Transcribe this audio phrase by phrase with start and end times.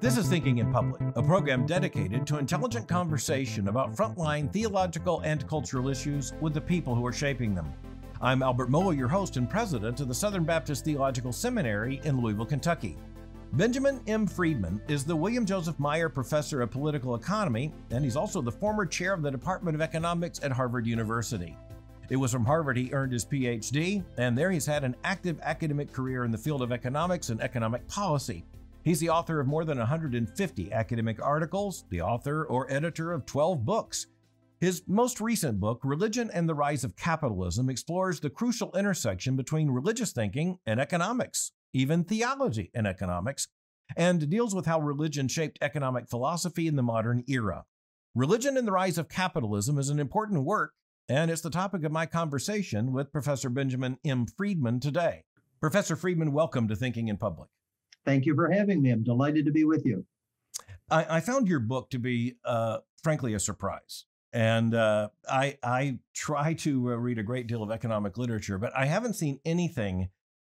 [0.00, 5.46] This is Thinking in Public, a program dedicated to intelligent conversation about frontline theological and
[5.46, 7.72] cultural issues with the people who are shaping them.
[8.20, 12.46] I'm Albert Mohler, your host and president of the Southern Baptist Theological Seminary in Louisville,
[12.46, 12.96] Kentucky.
[13.52, 14.26] Benjamin M.
[14.26, 18.86] Friedman is the William Joseph Maier Professor of Political Economy, and he's also the former
[18.86, 21.56] chair of the Department of Economics at Harvard University.
[22.08, 25.92] It was from Harvard he earned his PhD, and there he's had an active academic
[25.92, 28.44] career in the field of economics and economic policy.
[28.82, 33.64] He's the author of more than 150 academic articles, the author or editor of 12
[33.64, 34.06] books.
[34.60, 39.70] His most recent book, Religion and the Rise of Capitalism, explores the crucial intersection between
[39.70, 43.48] religious thinking and economics even theology and economics,
[43.96, 47.64] and deals with how religion shaped economic philosophy in the modern era.
[48.14, 50.72] Religion and the Rise of Capitalism is an important work,
[51.08, 54.26] and it's the topic of my conversation with Professor Benjamin M.
[54.26, 55.24] Friedman today.
[55.60, 57.48] Professor Friedman, welcome to Thinking in Public.
[58.04, 58.90] Thank you for having me.
[58.90, 60.04] I'm delighted to be with you.
[60.90, 64.04] I, I found your book to be, uh, frankly, a surprise.
[64.32, 68.76] And uh, I, I try to uh, read a great deal of economic literature, but
[68.76, 70.10] I haven't seen anything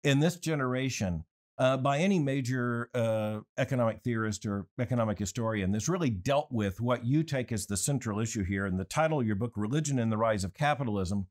[0.03, 1.23] in this generation
[1.61, 7.05] uh, by any major uh, economic theorist or economic historian that's really dealt with what
[7.05, 8.65] you take as the central issue here.
[8.65, 11.27] And the title of your book, Religion and the Rise of Capitalism,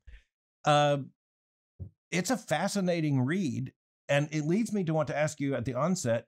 [0.63, 0.99] uh,
[2.13, 3.73] it's a fascinating read.
[4.07, 6.27] And it leads me to want to ask you at the onset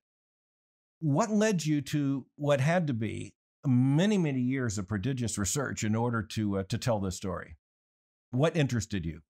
[1.00, 5.96] what led you to what had to be many, many years of prodigious research in
[5.96, 7.56] order to, uh, to tell this story?
[8.32, 9.22] What interested you?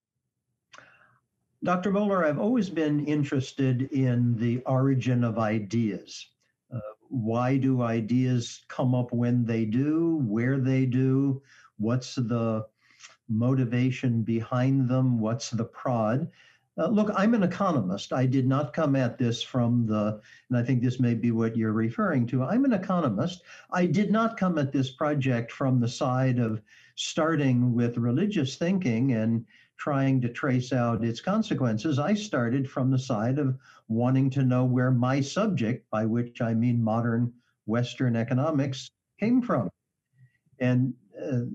[1.63, 1.91] Dr.
[1.93, 6.27] Mohler, I've always been interested in the origin of ideas.
[6.73, 11.41] Uh, why do ideas come up when they do, where they do,
[11.77, 12.65] what's the
[13.29, 16.29] motivation behind them, what's the prod?
[16.77, 18.11] Uh, look, I'm an economist.
[18.11, 20.19] I did not come at this from the,
[20.49, 22.43] and I think this may be what you're referring to.
[22.43, 23.43] I'm an economist.
[23.71, 26.61] I did not come at this project from the side of
[26.95, 29.45] starting with religious thinking and
[29.77, 33.57] trying to trace out its consequences, I started from the side of
[33.87, 37.33] wanting to know where my subject, by which I mean modern
[37.65, 38.89] Western economics,
[39.19, 39.69] came from.
[40.59, 41.45] And uh,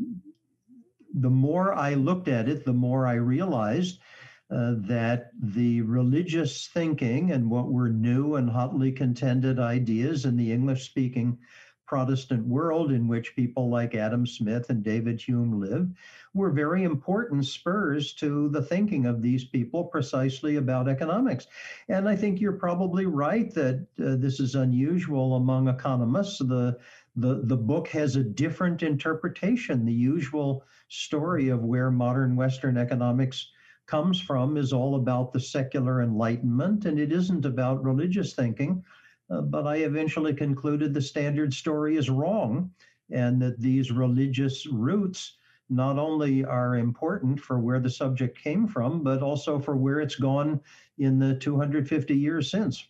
[1.14, 4.00] the more I looked at it, the more I realized
[4.50, 10.52] uh, that the religious thinking and what were new and hotly contended ideas in the
[10.52, 11.38] English speaking
[11.88, 15.94] Protestant world in which people like Adam Smith and David Hume lived
[16.34, 21.46] were very important spurs to the thinking of these people precisely about economics.
[21.88, 26.38] And I think you're probably right that uh, this is unusual among economists.
[26.38, 26.78] The,
[27.16, 29.86] the, the book has a different interpretation.
[29.86, 33.50] The usual story of where modern Western economics
[33.86, 38.84] comes from is all about the secular enlightenment, and it isn't about religious thinking.
[39.30, 42.70] Uh, but I eventually concluded the standard story is wrong
[43.10, 45.36] and that these religious roots
[45.70, 50.16] not only are important for where the subject came from, but also for where it's
[50.16, 50.60] gone
[50.98, 52.86] in the 250 years since.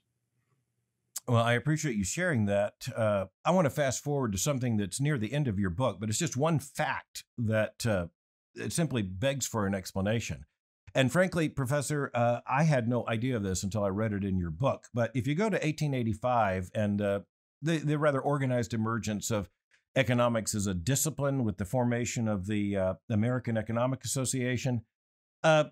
[1.27, 2.89] Well, I appreciate you sharing that.
[2.97, 5.99] Uh, I want to fast forward to something that's near the end of your book,
[6.01, 8.07] but it's just one fact that uh,
[8.55, 10.47] it simply begs for an explanation.
[10.99, 14.37] And frankly, Professor, uh, I had no idea of this until I read it in
[14.37, 14.89] your book.
[14.93, 17.21] But if you go to 1885 and uh,
[17.63, 19.49] the, the rather organized emergence of
[19.95, 24.83] economics as a discipline with the formation of the uh, American Economic Association,
[25.45, 25.67] uh,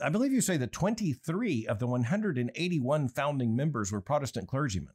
[0.00, 4.94] I believe you say that 23 of the 181 founding members were Protestant clergymen.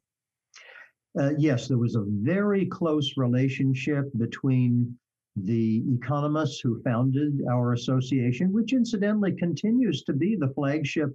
[1.20, 4.98] Uh, yes, there was a very close relationship between
[5.36, 11.12] the economists who founded our association, which incidentally continues to be the flagship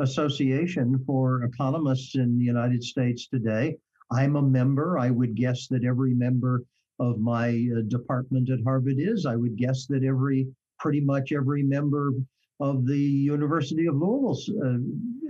[0.00, 3.76] association for economists in the United States today.
[4.10, 4.98] I'm a member.
[4.98, 6.64] I would guess that every member
[6.98, 9.26] of my uh, department at Harvard is.
[9.26, 10.48] I would guess that every,
[10.78, 12.12] pretty much every member
[12.60, 14.78] of the University of Louisville's uh,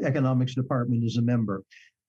[0.07, 1.63] economics department is a member.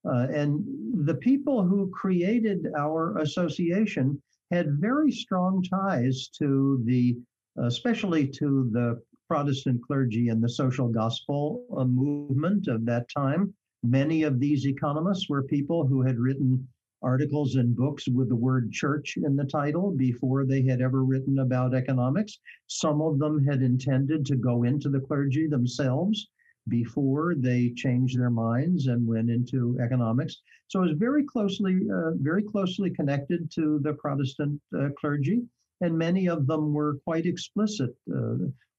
[0.06, 0.64] Uh, and
[1.06, 7.18] the people who created our association had very strong ties to the,
[7.58, 13.54] especially to the Protestant clergy and the social gospel uh, movement of that time.
[13.84, 16.68] Many of these economists were people who had written
[17.02, 21.40] articles and books with the word church in the title before they had ever written
[21.40, 22.40] about economics.
[22.68, 26.28] Some of them had intended to go into the clergy themselves
[26.70, 30.38] before they changed their minds and went into economics.
[30.68, 35.42] So it was very closely, uh, very closely connected to the Protestant uh, clergy,
[35.82, 37.96] and many of them were quite explicit.
[38.14, 38.36] Uh,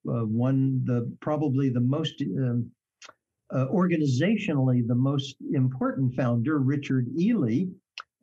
[0.08, 2.70] uh one, the probably the most um,
[3.52, 7.64] uh, organizationally, the most important founder, Richard Ely,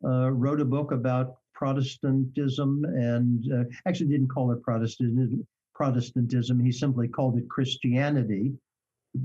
[0.04, 3.44] uh, wrote a book about Protestantism and
[3.86, 5.46] actually didn't call it Protestantism.
[5.74, 6.58] Protestantism.
[6.58, 8.52] He simply called it Christianity.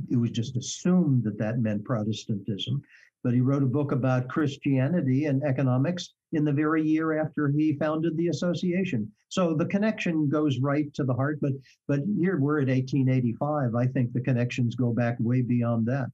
[0.10, 2.82] It was just assumed that that meant Protestantism.
[3.24, 7.78] But he wrote a book about Christianity and economics in the very year after he
[7.78, 9.10] founded the association.
[9.30, 11.40] So the connection goes right to the heart.
[11.42, 11.54] But
[11.88, 13.76] but here we're at 1885.
[13.76, 16.08] I think the connections go back way beyond that.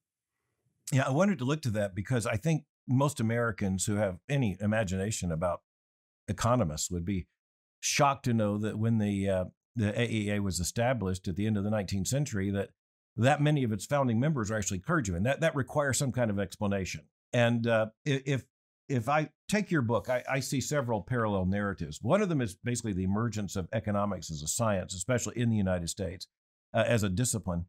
[0.92, 4.58] Yeah, I wanted to look to that because I think most Americans who have any
[4.60, 5.62] imagination about
[6.28, 7.28] economists would be
[7.80, 9.46] shocked to know that when the uh,
[9.76, 12.70] the AEA was established at the end of the 19th century, that
[13.24, 15.24] that many of its founding members are actually clergymen.
[15.24, 17.02] That that requires some kind of explanation.
[17.34, 18.44] And uh, if
[18.88, 22.00] if I take your book, I, I, see several parallel narratives.
[22.02, 25.56] One of them is basically the emergence of economics as a science, especially in the
[25.56, 26.26] United States,
[26.74, 27.66] uh, as a discipline.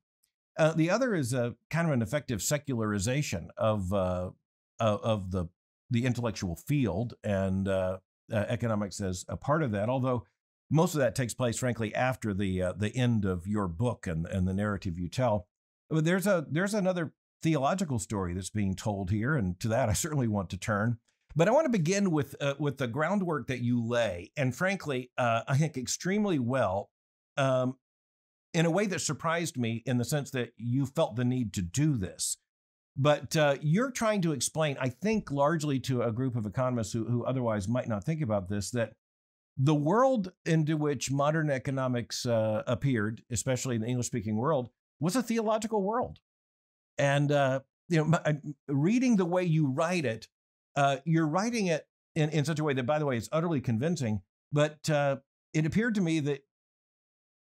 [0.59, 4.31] Uh, the other is a kind of an effective secularization of uh,
[4.79, 5.47] of the
[5.91, 7.99] the intellectual field, and uh,
[8.33, 9.89] uh, economics as a part of that.
[9.89, 10.25] Although
[10.71, 14.27] most of that takes place, frankly, after the uh, the end of your book and
[14.27, 15.47] and the narrative you tell.
[15.89, 17.13] But there's a there's another
[17.43, 20.99] theological story that's being told here, and to that I certainly want to turn.
[21.37, 25.11] But I want to begin with uh, with the groundwork that you lay, and frankly,
[25.19, 26.91] uh, I think extremely well,
[27.37, 27.77] um,
[28.55, 31.63] in a way that surprised me, in the sense that you felt the need to
[31.63, 32.39] do this.
[32.97, 37.05] But uh, you're trying to explain, I think, largely to a group of economists who,
[37.05, 38.95] who otherwise might not think about this, that
[39.63, 44.71] the world into which modern economics uh, appeared, especially in the English speaking world,
[45.01, 46.19] was a theological world.
[46.97, 48.19] And, uh, you know,
[48.69, 50.29] reading the way you write it,
[50.77, 53.61] uh, you're writing it in, in such a way that, by the way, it's utterly
[53.61, 54.23] convincing.
[54.51, 55.17] But uh,
[55.53, 56.41] it appeared to me that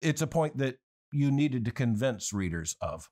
[0.01, 0.77] it's a point that
[1.11, 3.09] you needed to convince readers of.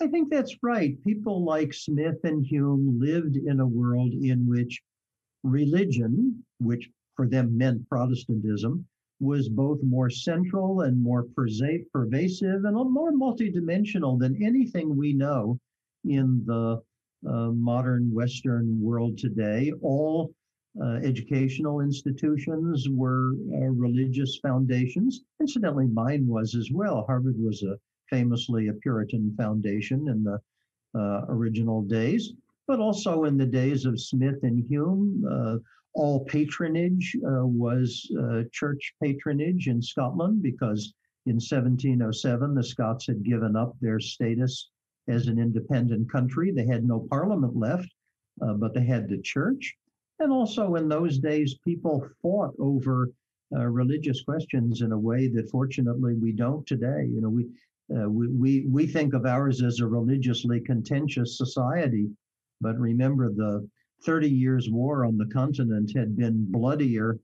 [0.00, 1.02] I think that's right.
[1.04, 4.80] People like Smith and Hume lived in a world in which
[5.42, 8.86] religion, which for them meant Protestantism,
[9.20, 15.58] was both more central and more pervasive and more multidimensional than anything we know
[16.04, 16.82] in the
[17.28, 19.72] uh, modern Western world today.
[19.80, 20.34] All
[20.82, 25.20] uh, educational institutions were uh, religious foundations.
[25.40, 27.04] Incidentally, mine was as well.
[27.06, 27.78] Harvard was a
[28.10, 30.40] famously a Puritan foundation in the
[30.98, 32.32] uh, original days,
[32.66, 35.24] but also in the days of Smith and Hume.
[35.94, 40.94] All patronage uh, was uh, church patronage in Scotland because
[41.26, 44.70] in 1707 the Scots had given up their status
[45.08, 46.50] as an independent country.
[46.50, 47.88] They had no parliament left,
[48.40, 49.74] uh, but they had the church.
[50.18, 53.10] And also in those days, people fought over
[53.54, 57.08] uh, religious questions in a way that fortunately we don't today.
[57.12, 57.46] You know, we,
[57.94, 62.08] uh, we, we, we think of ours as a religiously contentious society,
[62.60, 63.68] but remember the
[64.04, 67.18] 30 years war on the continent had been bloodier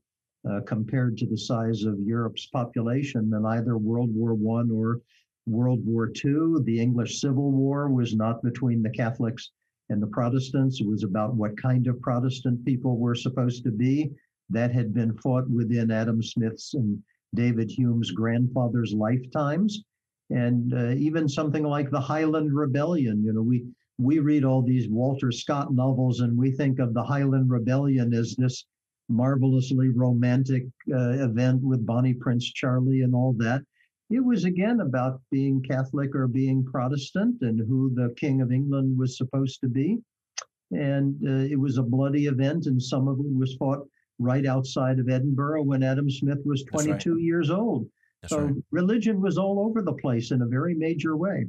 [0.49, 5.01] uh, compared to the size of Europe's population than either World War One or
[5.45, 6.63] World War II.
[6.63, 9.51] The English Civil War was not between the Catholics
[9.89, 10.79] and the Protestants.
[10.79, 14.11] It was about what kind of Protestant people were supposed to be.
[14.49, 17.01] That had been fought within Adam Smith's and
[17.35, 19.83] David Hume's grandfather's lifetimes.
[20.29, 23.65] And uh, even something like the Highland Rebellion, you know, we
[23.99, 28.33] we read all these Walter Scott novels and we think of the Highland Rebellion as
[28.37, 28.65] this
[29.09, 30.63] marvelously romantic
[30.93, 33.61] uh, event with Bonnie Prince Charlie and all that.
[34.09, 38.97] It was again about being Catholic or being Protestant and who the King of England
[38.97, 39.99] was supposed to be.
[40.71, 43.85] And uh, it was a bloody event, and some of it was fought
[44.17, 47.21] right outside of Edinburgh when Adam Smith was 22 right.
[47.21, 47.87] years old.
[48.21, 48.55] That's so right.
[48.71, 51.47] religion was all over the place in a very major way.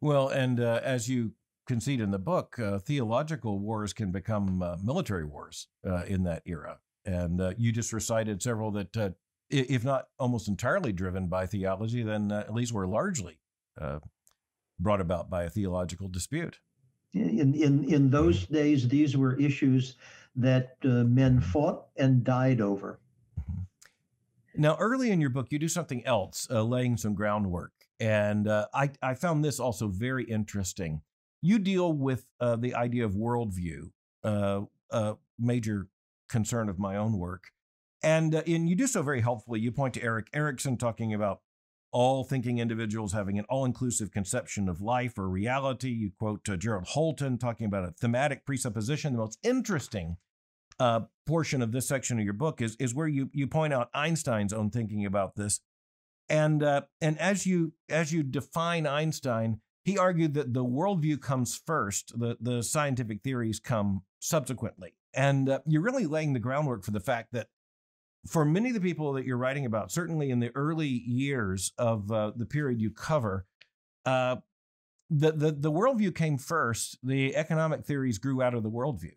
[0.00, 1.32] Well, and uh, as you
[1.66, 6.42] concede in the book, uh, theological wars can become uh, military wars uh, in that
[6.46, 6.78] era.
[7.04, 9.10] And uh, you just recited several that, uh,
[9.48, 13.38] if not almost entirely driven by theology, then at least were largely
[14.78, 16.58] brought about by a theological dispute.
[17.12, 19.96] In, in, in those days, these were issues
[20.34, 22.98] that men fought and died over.
[23.40, 23.62] Mm-hmm.
[24.62, 28.90] Now, early in your book, you do something else, laying some groundwork and uh, I,
[29.02, 31.02] I found this also very interesting.
[31.42, 33.90] You deal with uh, the idea of worldview,
[34.24, 35.88] uh, a major
[36.28, 37.44] concern of my own work.
[38.02, 39.60] And, uh, and you do so very helpfully.
[39.60, 41.40] You point to Erik Erikson talking about
[41.92, 45.88] all thinking individuals having an all inclusive conception of life or reality.
[45.88, 49.12] You quote uh, Gerald Holton talking about a thematic presupposition.
[49.12, 50.16] The most interesting
[50.78, 53.88] uh, portion of this section of your book is, is where you, you point out
[53.94, 55.60] Einstein's own thinking about this
[56.28, 61.56] and uh, and as you as you define Einstein, he argued that the worldview comes
[61.64, 64.94] first, the, the scientific theories come subsequently.
[65.14, 67.48] And uh, you're really laying the groundwork for the fact that
[68.26, 72.10] for many of the people that you're writing about, certainly in the early years of
[72.10, 73.46] uh, the period you cover,
[74.04, 74.36] uh,
[75.08, 76.98] the, the, the worldview came first.
[77.02, 79.14] The economic theories grew out of the worldview.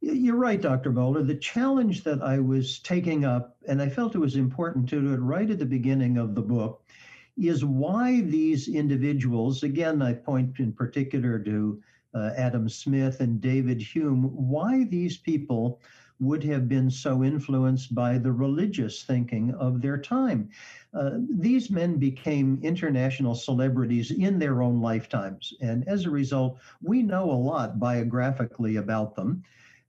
[0.00, 0.92] You're right, Dr.
[0.92, 1.26] Mohler.
[1.26, 5.12] The challenge that I was taking up, and I felt it was important to do
[5.12, 6.82] it right at the beginning of the book,
[7.36, 11.82] is why these individuals, again, I point in particular to
[12.14, 15.80] uh, Adam Smith and David Hume, why these people
[16.20, 20.48] would have been so influenced by the religious thinking of their time.
[20.94, 25.54] Uh, these men became international celebrities in their own lifetimes.
[25.60, 29.42] And as a result, we know a lot biographically about them.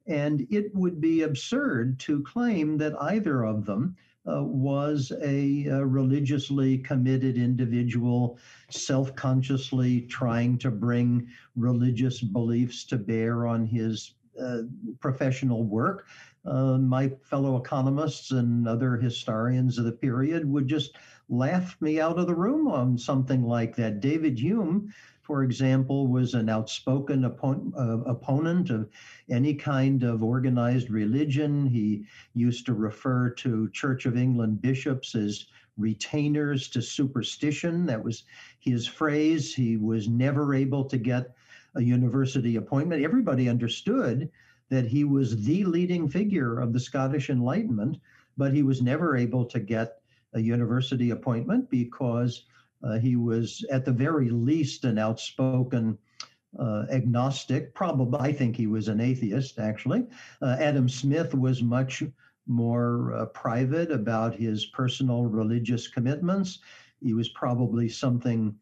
[0.10, 3.96] And it would be absurd to claim that either of them
[4.28, 8.38] uh, was a, a, religiously committed individual,
[8.70, 14.64] self consciously trying to bring religious beliefs to bear on his uh,
[15.00, 16.08] professional work.
[16.46, 20.98] Uh, my fellow economists and other historians of the period would just
[21.30, 24.00] laugh me out of the room on something like that.
[24.00, 24.92] David Hume
[25.30, 28.90] for example, was an outspoken oppo- uh, opponent of
[29.30, 31.68] any kind of organized religion.
[31.68, 35.46] He used to refer to Church of England bishops as
[35.78, 37.86] retainers to superstition.
[37.86, 38.24] That was
[38.58, 39.54] his phrase.
[39.54, 41.36] He was never able to get
[41.76, 43.04] a university appointment.
[43.04, 44.32] Everybody understood
[44.70, 48.00] that he was the leading figure of the Scottish Enlightenment,
[48.36, 50.02] but he was never able to get
[50.34, 52.46] a university appointment because
[53.02, 55.98] he was, at the very least, an outspoken
[56.58, 57.74] uh, agnostic.
[57.74, 60.08] Probably, I think he was an atheist, actually.
[60.42, 62.04] Uh, Adam Smith was much
[62.48, 66.60] more uh, private about his personal religious commitments.
[67.02, 68.56] He was probably something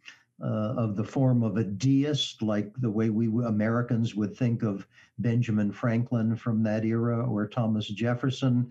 [0.44, 4.86] uh, of the form of a deist, like the way we Americans would think of
[5.18, 8.70] Benjamin Franklin from that era or Thomas Jefferson.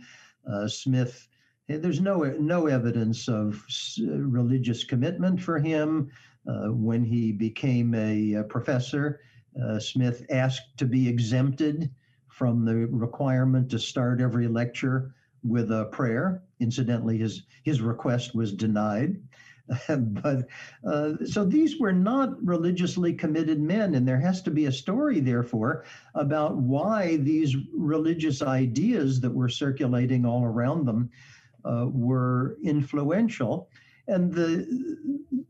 [0.48, 1.26] Uh, Smith
[1.68, 3.64] there's no no evidence of
[3.98, 6.10] religious commitment for him.
[6.48, 9.20] Uh, when he became a, a professor,
[9.60, 11.90] uh, Smith asked to be exempted
[12.28, 16.42] from the requirement to start every lecture with a prayer.
[16.60, 19.16] Incidentally, his his request was denied.
[19.88, 20.46] but
[20.88, 25.18] uh, so these were not religiously committed men, and there has to be a story,
[25.18, 31.10] therefore, about why these religious ideas that were circulating all around them
[31.66, 33.68] uh, were influential.
[34.08, 34.66] And the,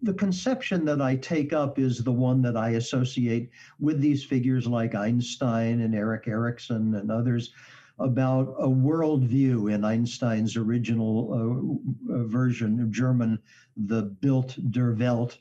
[0.02, 4.66] the conception that I take up is the one that I associate with these figures
[4.66, 7.52] like Einstein and Erik Erikson and others
[7.98, 13.38] about a worldview in Einstein's original uh, uh version of German,
[13.76, 15.38] the Bild der Welt.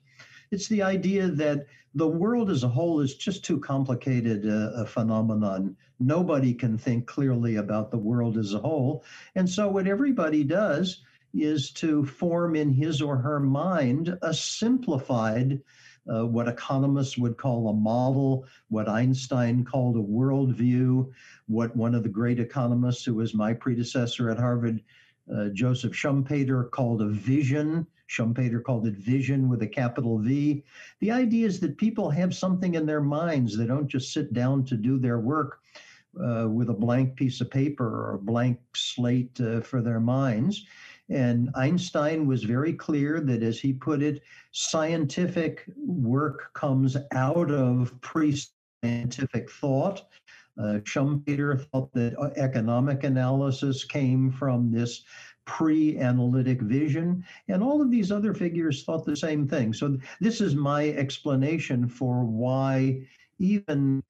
[0.51, 1.65] It's the idea that
[1.95, 5.75] the world as a whole is just too complicated a, a phenomenon.
[5.99, 9.05] Nobody can think clearly about the world as a whole.
[9.35, 11.01] And so, what everybody does
[11.33, 15.61] is to form in his or her mind a simplified,
[16.13, 21.09] uh, what economists would call a model, what Einstein called a worldview,
[21.47, 24.81] what one of the great economists who was my predecessor at Harvard,
[25.33, 27.87] uh, Joseph Schumpeter, called a vision.
[28.09, 30.63] Schumpeter called it vision with a capital V.
[30.99, 33.57] The idea is that people have something in their minds.
[33.57, 35.59] They don't just sit down to do their work
[36.23, 40.65] uh, with a blank piece of paper or a blank slate uh, for their minds.
[41.09, 47.99] And Einstein was very clear that, as he put it, scientific work comes out of
[48.01, 48.35] pre
[48.83, 50.07] scientific thought.
[50.57, 55.03] Uh, Schumpeter thought that uh, economic analysis came from this
[55.45, 57.23] pre analytic vision.
[57.47, 59.73] And all of these other figures thought the same thing.
[59.73, 63.01] So, this is my explanation for why
[63.39, 64.03] even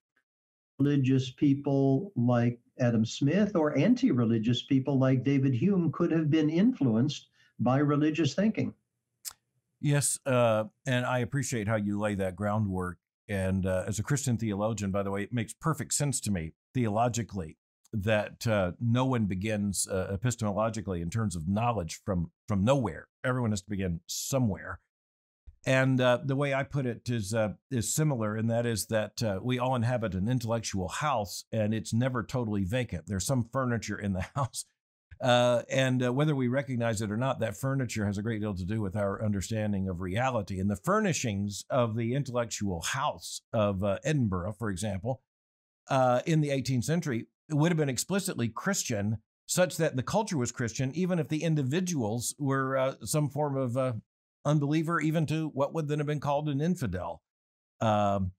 [0.80, 6.50] religious people like Adam Smith or anti religious people like David Hume could have been
[6.50, 7.28] influenced
[7.60, 8.74] by religious thinking.
[9.80, 10.20] Yes.
[10.26, 12.98] Uh, and I appreciate how you lay that groundwork.
[13.28, 16.54] And uh, as a Christian theologian, by the way, it makes perfect sense to me
[16.74, 17.58] theologically
[17.94, 23.08] that uh, no one begins uh, epistemologically in terms of knowledge from from nowhere.
[23.24, 24.80] Everyone has to begin somewhere.
[25.68, 29.24] And uh, the way I put it is uh, is similar, and that is that
[29.24, 33.06] uh, we all inhabit an intellectual house, and it's never totally vacant.
[33.08, 34.66] There's some furniture in the house,
[35.20, 38.54] uh, and uh, whether we recognize it or not, that furniture has a great deal
[38.54, 40.60] to do with our understanding of reality.
[40.60, 45.24] And the furnishings of the intellectual house of uh, Edinburgh, for example,
[46.28, 50.92] in the 18th century, would have been explicitly Christian, such that the culture was Christian,
[50.96, 54.02] even if the individuals were some form of
[54.46, 57.22] unbeliever, even to what would then have been called an infidel.
[57.82, 58.32] Um,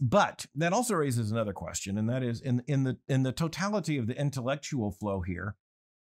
[0.00, 3.98] but that also raises another question, and that is in in the in the totality
[3.98, 5.54] of the intellectual flow here.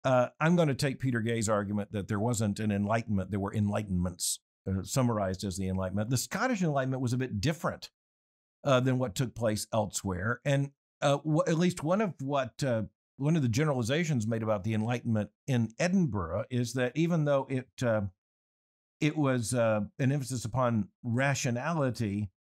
[0.05, 3.53] Uh, I'm going to take Peter Gay's argument that there wasn't an enlightenment; there were
[3.53, 4.39] enlightenments,
[4.69, 6.11] uh, summarized as the Enlightenment.
[6.11, 7.91] The Scottish Enlightenment was a bit different
[8.65, 10.71] uh, than what took place elsewhere, and
[11.03, 12.83] uh, w- at least one of what uh,
[13.17, 17.69] one of the generalizations made about the Enlightenment in Edinburgh is that even though it
[17.83, 18.03] uh,
[19.01, 22.31] it was an emphasis upon rationality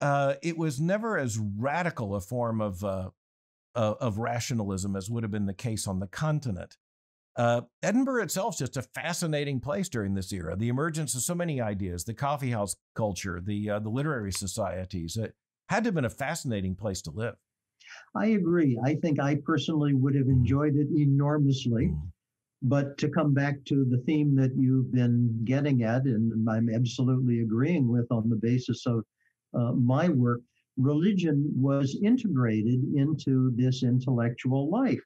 [0.00, 3.10] uh, it was never as radical a form of uh,
[3.74, 6.76] uh, of rationalism as would have been the case on the continent.
[7.36, 10.56] Uh, Edinburgh itself is just a fascinating place during this era.
[10.56, 15.16] The emergence of so many ideas, the coffeehouse culture, the uh, the literary societies.
[15.16, 15.34] It
[15.68, 17.36] had to have been a fascinating place to live.
[18.14, 18.78] I agree.
[18.84, 21.94] I think I personally would have enjoyed it enormously.
[22.62, 27.40] But to come back to the theme that you've been getting at, and I'm absolutely
[27.40, 29.04] agreeing with on the basis of
[29.54, 30.42] uh, my work,
[30.76, 35.00] religion was integrated into this intellectual life.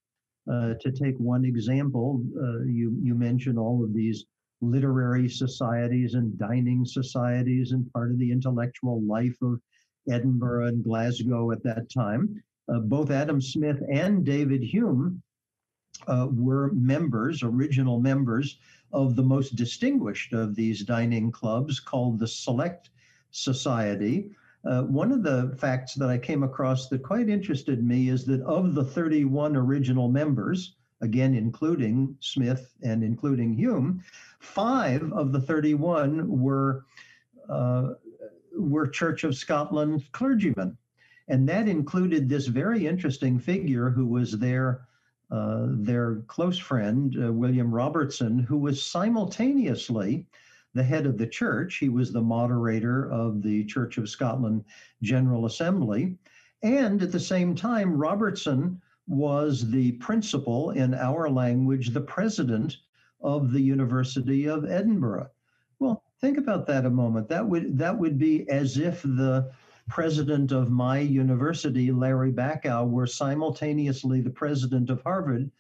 [0.51, 4.27] Uh, to take one example, uh, you, you mentioned all of these
[4.61, 9.61] literary societies and dining societies and part of the intellectual life of
[10.11, 12.43] Edinburgh and Glasgow at that time.
[12.69, 15.23] Uh, both Adam Smith and David Hume
[16.07, 18.59] uh, were members, original members
[18.93, 22.91] of the most distinguished of these dining clubs called the Select
[23.33, 24.31] Society.
[24.65, 28.41] Uh, one of the facts that I came across that quite interested me is that
[28.43, 34.03] of the 31 original members, again, including Smith and including Hume,
[34.39, 36.87] five of the 31 were,
[37.49, 37.91] uh,
[38.57, 40.79] were Church of Scotland clergymen.
[41.29, 44.87] And that included this very interesting figure who was their,
[45.31, 50.27] uh, their close friend, uh, William Robertson, who was simultaneously
[50.75, 51.77] the head of the church.
[51.77, 54.65] He was the moderator of the Church of Scotland
[55.03, 56.19] General Assembly.
[56.63, 62.79] And at the same time, Robertson was the principal, in our language, the president
[63.21, 65.31] of the University of Edinburgh.
[65.79, 67.29] Well, think about that a moment.
[67.29, 69.51] That would that would be as if the
[69.89, 75.51] president of my university, Larry Bacow, were simultaneously the president of Harvard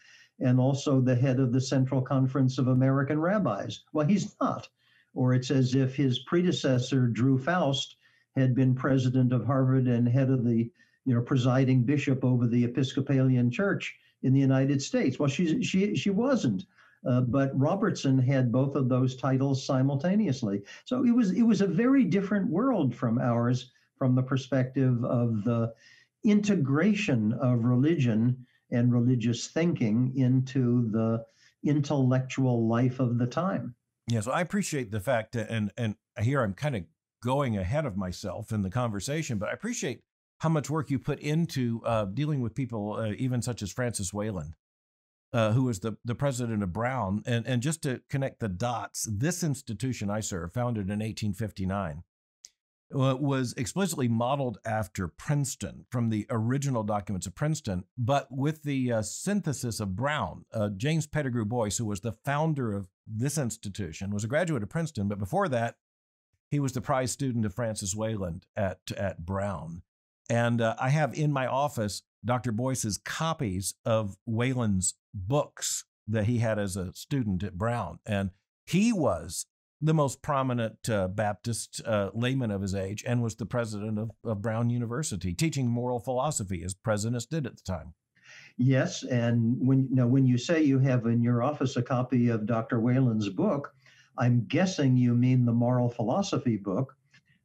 [0.40, 3.84] and also the head of the Central Conference of American Rabbis.
[3.92, 4.68] Well, he's not
[5.14, 7.96] or it's as if his predecessor, Drew Faust,
[8.36, 10.70] had been president of Harvard and head of the,
[11.04, 15.18] you know, presiding bishop over the Episcopalian Church in the United States.
[15.18, 16.66] Well, she she she wasn't.
[17.06, 20.62] Uh, but Robertson had both of those titles simultaneously.
[20.84, 23.70] So it was it was a very different world from ours
[24.04, 25.72] from the perspective of the
[26.26, 28.36] integration of religion
[28.70, 31.24] and religious thinking into the
[31.64, 33.74] intellectual life of the time.
[34.06, 36.82] Yeah, so I appreciate the fact, and and here I'm kind of
[37.22, 40.02] going ahead of myself in the conversation, but I appreciate
[40.40, 44.12] how much work you put into uh, dealing with people, uh, even such as Francis
[44.12, 44.52] Wayland,
[45.32, 47.22] uh, who was the, the president of Brown.
[47.24, 52.00] And, and just to connect the dots, this institution I serve, founded in 1859, uh,
[52.90, 59.02] was explicitly modeled after Princeton from the original documents of Princeton, but with the uh,
[59.02, 60.44] synthesis of Brown.
[60.52, 64.68] Uh, James Pettigrew Boyce, who was the founder of this institution, was a graduate of
[64.68, 65.76] Princeton, but before that,
[66.50, 69.82] he was the prize student of Francis Wayland at, at Brown.
[70.30, 72.52] And uh, I have in my office Dr.
[72.52, 77.98] Boyce's copies of Wayland's books that he had as a student at Brown.
[78.06, 78.30] And
[78.64, 79.46] he was
[79.84, 84.10] the most prominent uh, Baptist uh, layman of his age and was the president of,
[84.24, 87.92] of Brown University, teaching moral philosophy as presidents did at the time.
[88.56, 92.46] Yes, and when now when you say you have in your office a copy of
[92.46, 92.80] Dr.
[92.80, 93.74] Wayland's book,
[94.16, 96.96] I'm guessing you mean the moral philosophy book,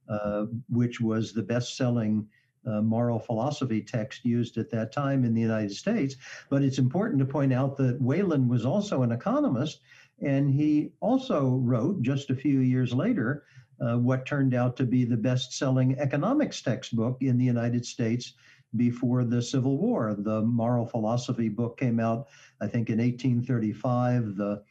[0.08, 2.28] uh, which was the best-selling
[2.66, 6.16] uh, moral philosophy text used at that time in the United States.
[6.50, 9.82] But it's important to point out that Wayland was also an economist
[10.22, 13.44] and he also wrote just a few years later
[13.82, 18.34] uh, what turned out to be the best selling economics textbook in the United States
[18.76, 20.16] before the Civil War.
[20.18, 22.28] The moral philosophy book came out,
[22.62, 24.36] I think, in 1835.
[24.36, 24.62] The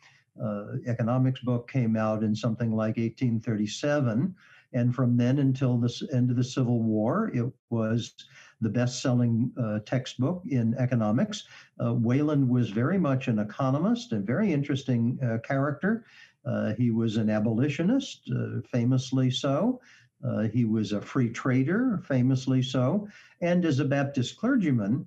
[0.42, 4.34] uh, economics book came out in something like 1837.
[4.74, 8.14] And from then until the end of the Civil War, it was
[8.60, 11.44] the best selling uh, textbook in economics.
[11.82, 16.04] Uh, Wayland was very much an economist, a very interesting uh, character.
[16.44, 19.80] Uh, he was an abolitionist, uh, famously so.
[20.26, 23.06] Uh, he was a free trader, famously so.
[23.40, 25.06] And as a Baptist clergyman,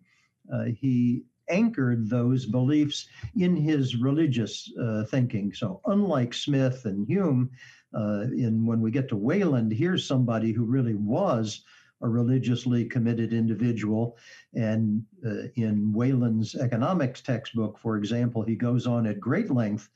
[0.76, 4.72] he anchored those beliefs in his religious
[5.10, 5.54] thinking.
[5.54, 7.50] So, unlike Smith and Hume,
[7.94, 11.66] Uh, and when we get to Wayland, here's somebody who really was
[12.02, 14.18] a religiously committed individual.
[14.54, 19.90] And uh, in Wayland's economics textbook, for example, he goes on at great length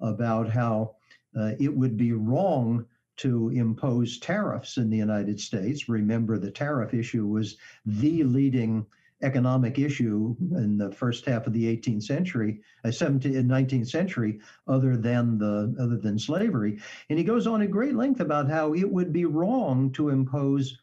[0.00, 0.96] about how
[1.38, 2.86] uh, it would be wrong
[3.18, 5.88] to impose tariffs in the United States.
[5.88, 8.86] Remember, the tariff issue was the leading
[9.22, 14.96] economic issue in the first half of the 18th century, uh, 17th 19th century, other
[14.96, 16.80] than the other than slavery.
[17.10, 20.78] And he goes on at great length about how it would be wrong to impose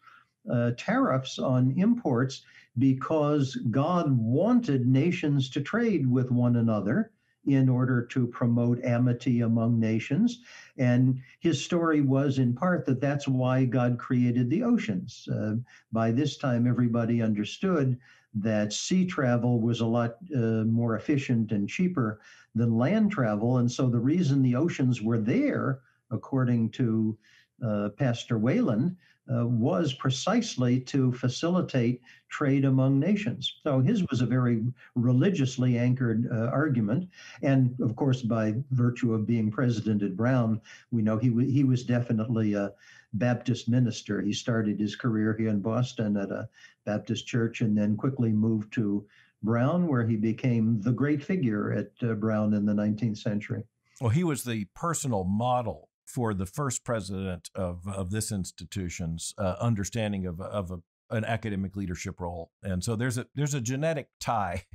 [0.51, 2.43] uh, tariffs on imports
[2.77, 7.11] because God wanted nations to trade with one another
[7.47, 10.41] in order to promote amity among nations.
[10.77, 15.27] And his story was in part that that's why God created the oceans.
[15.33, 15.55] Uh,
[15.91, 17.97] by this time, everybody understood
[18.33, 22.19] that sea travel was a lot uh, more efficient and cheaper
[22.53, 23.57] than land travel.
[23.57, 25.79] And so the reason the oceans were there,
[26.11, 27.17] according to
[27.65, 28.97] uh, Pastor Wayland,
[29.33, 33.59] uh, was precisely to facilitate trade among nations.
[33.63, 34.63] So his was a very
[34.95, 37.09] religiously anchored uh, argument,
[37.41, 40.61] and of course, by virtue of being president at Brown,
[40.91, 42.73] we know he w- he was definitely a
[43.13, 44.21] Baptist minister.
[44.21, 46.49] He started his career here in Boston at a
[46.85, 49.05] Baptist church, and then quickly moved to
[49.43, 53.63] Brown, where he became the great figure at uh, Brown in the 19th century.
[54.01, 59.55] Well, he was the personal model for the first president of of this institution's uh,
[59.59, 60.79] understanding of of a,
[61.15, 64.65] an academic leadership role, and so there's a there's a genetic tie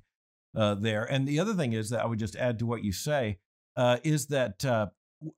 [0.57, 1.05] uh, there.
[1.05, 3.39] And the other thing is that I would just add to what you say
[3.77, 4.65] uh, is that.
[4.65, 4.87] Uh,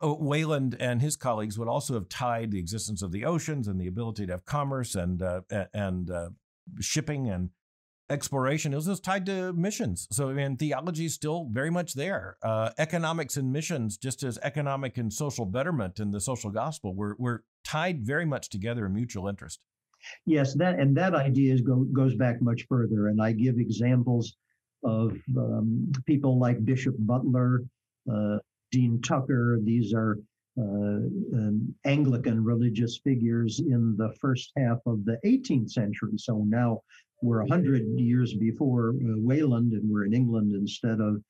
[0.01, 3.87] Wayland and his colleagues would also have tied the existence of the oceans and the
[3.87, 5.43] ability to have commerce and uh,
[5.75, 6.31] and uh,
[6.81, 7.51] shipping and
[8.11, 8.73] exploration.
[8.73, 10.07] It was just tied to missions.
[10.11, 12.37] So, I mean, theology is still very much there.
[12.43, 17.17] Uh, economics and missions, just as economic and social betterment and the social gospel, were,
[17.19, 19.61] were tied very much together in mutual interest.
[20.27, 23.09] Yes, that and that idea go, goes back much further.
[23.09, 24.37] And I give examples
[24.85, 27.63] of um, people like Bishop Butler,
[28.13, 28.37] uh,
[28.71, 29.59] Dean Tucker.
[29.63, 30.19] These are
[30.59, 36.13] uh, um, Anglican religious figures in the first half of the 18th century.
[36.17, 36.81] So now
[37.25, 41.23] we're 100 years before uh, Wayland and we're in England instead of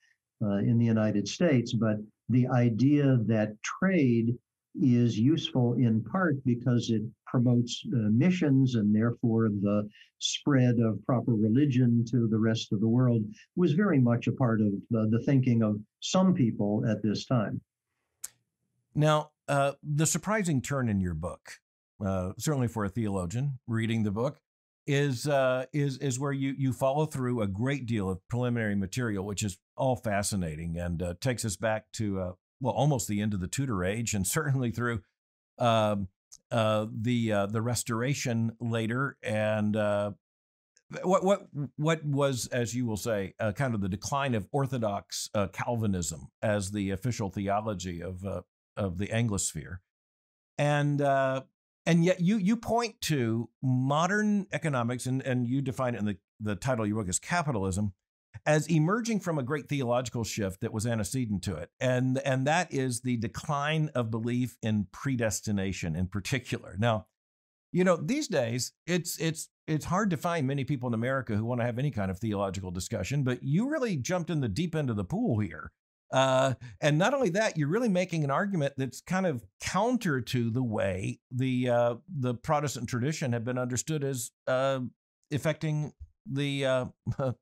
[0.42, 1.72] uh, in the United States.
[1.72, 4.36] But the idea that trade
[4.82, 11.32] is useful in part because it promotes uh, missions and therefore the spread of proper
[11.32, 13.22] religion to the rest of the world
[13.54, 17.60] was very much a part of the thinking of some people at this time.
[18.96, 21.60] Now, uh, the surprising turn in your book,
[22.04, 24.40] uh, certainly for a theologian reading the book,
[24.86, 29.24] is uh, is is where you you follow through a great deal of preliminary material,
[29.24, 33.34] which is all fascinating and uh, takes us back to uh, well almost the end
[33.34, 35.00] of the Tudor age, and certainly through
[35.58, 36.08] um,
[36.50, 40.12] uh, the uh, the Restoration later, and uh,
[41.02, 46.28] what what what was, as you will say, kind of the decline of Orthodox Calvinism
[46.42, 48.22] as the official theology of
[48.76, 49.78] of the Anglosphere,
[50.58, 51.00] and
[51.86, 56.16] and yet you you point to modern economics and, and you define it in the,
[56.40, 57.92] the title of your book as capitalism
[58.46, 61.70] as emerging from a great theological shift that was antecedent to it.
[61.80, 66.76] And and that is the decline of belief in predestination in particular.
[66.78, 67.06] Now
[67.74, 71.44] you know these days it's it's it's hard to find many people in america who
[71.44, 74.74] want to have any kind of theological discussion but you really jumped in the deep
[74.74, 75.72] end of the pool here
[76.14, 80.48] uh, and not only that, you're really making an argument that's kind of counter to
[80.48, 84.78] the way the uh, the Protestant tradition had been understood as uh,
[85.32, 85.92] affecting
[86.24, 86.84] the uh,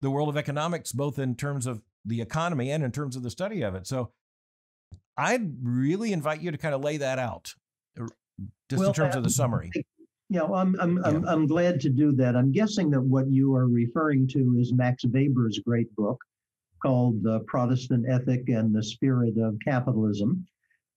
[0.00, 3.30] the world of economics, both in terms of the economy and in terms of the
[3.30, 3.88] study of it.
[3.88, 4.12] So,
[5.16, 7.52] I'd really invite you to kind of lay that out,
[8.00, 8.06] uh,
[8.68, 9.72] just well, in terms of the summary.
[10.28, 11.02] Yeah, well, I'm, I'm, yeah.
[11.04, 12.36] I'm, I'm glad to do that.
[12.36, 16.20] I'm guessing that what you are referring to is Max Weber's great book,
[16.80, 20.46] called The Protestant Ethic and the Spirit of Capitalism.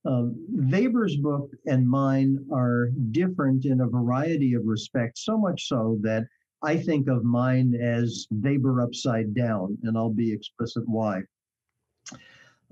[0.06, 5.98] Uh, Weber's book and mine are different in a variety of respects, so much so
[6.02, 6.28] that
[6.62, 11.24] I think of mine as Weber upside down, and I'll be explicit why.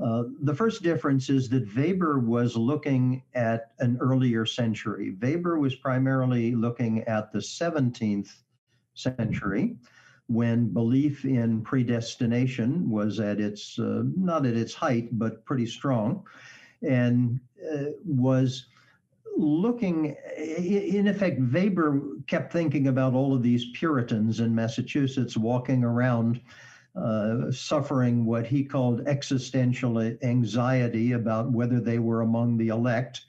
[0.01, 5.15] Uh, the first difference is that Weber was looking at an earlier century.
[5.21, 8.29] Weber was primarily looking at the 17th
[8.93, 9.77] century
[10.33, 16.23] when belief in predestination was at its uh, not at its height but pretty strong
[16.87, 17.39] and
[17.73, 18.67] uh, was
[19.37, 26.41] looking in effect weber kept thinking about all of these puritans in massachusetts walking around
[26.95, 33.21] uh, suffering what he called existential anxiety about whether they were among the elect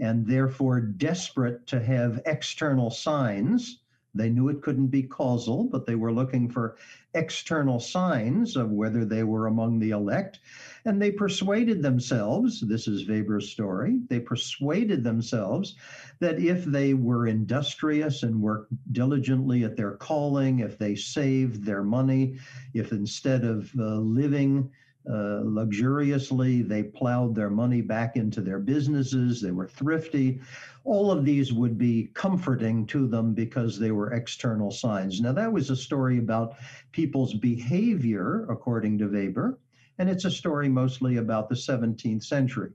[0.00, 3.81] and therefore desperate to have external signs.
[4.14, 6.76] They knew it couldn't be causal, but they were looking for
[7.14, 10.40] external signs of whether they were among the elect.
[10.84, 15.76] And they persuaded themselves this is Weber's story they persuaded themselves
[16.20, 21.82] that if they were industrious and worked diligently at their calling, if they saved their
[21.82, 22.36] money,
[22.74, 24.70] if instead of uh, living
[25.10, 26.62] uh, luxuriously.
[26.62, 29.40] They plowed their money back into their businesses.
[29.40, 30.40] They were thrifty.
[30.84, 35.20] All of these would be comforting to them because they were external signs.
[35.20, 36.56] Now, that was a story about
[36.92, 39.58] people's behavior, according to Weber,
[39.98, 42.70] and it's a story mostly about the 17th century.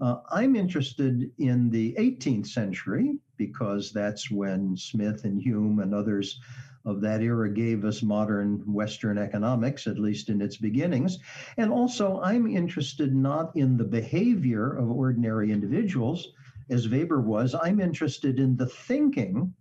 [0.00, 6.40] Uh, I'm interested in the 18th century because that's when Smith and Hume and others
[6.84, 11.18] of that era gave us modern Western economics, at least in its beginnings.
[11.56, 16.32] And also, I'm interested not in the behavior of ordinary individuals,
[16.70, 19.52] as Weber was, I'm interested in the thinking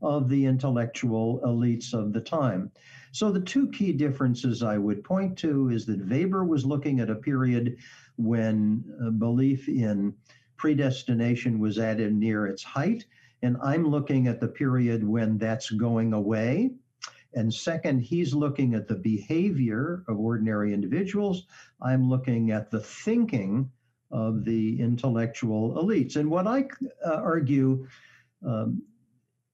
[0.00, 2.70] of the intellectual elites of the time.
[3.12, 7.10] So, the two key differences I would point to is that Weber was looking at
[7.10, 7.76] a period
[8.16, 10.14] when uh, belief in
[10.56, 13.04] predestination was at and near its height
[13.42, 16.70] and I'm looking at the period when that's going away.
[17.34, 21.46] And second, he's looking at the behavior of ordinary individuals.
[21.80, 23.70] I'm looking at the thinking
[24.10, 26.16] of the intellectual elites.
[26.16, 26.68] And what I
[27.04, 27.86] uh, argue
[28.46, 28.82] um,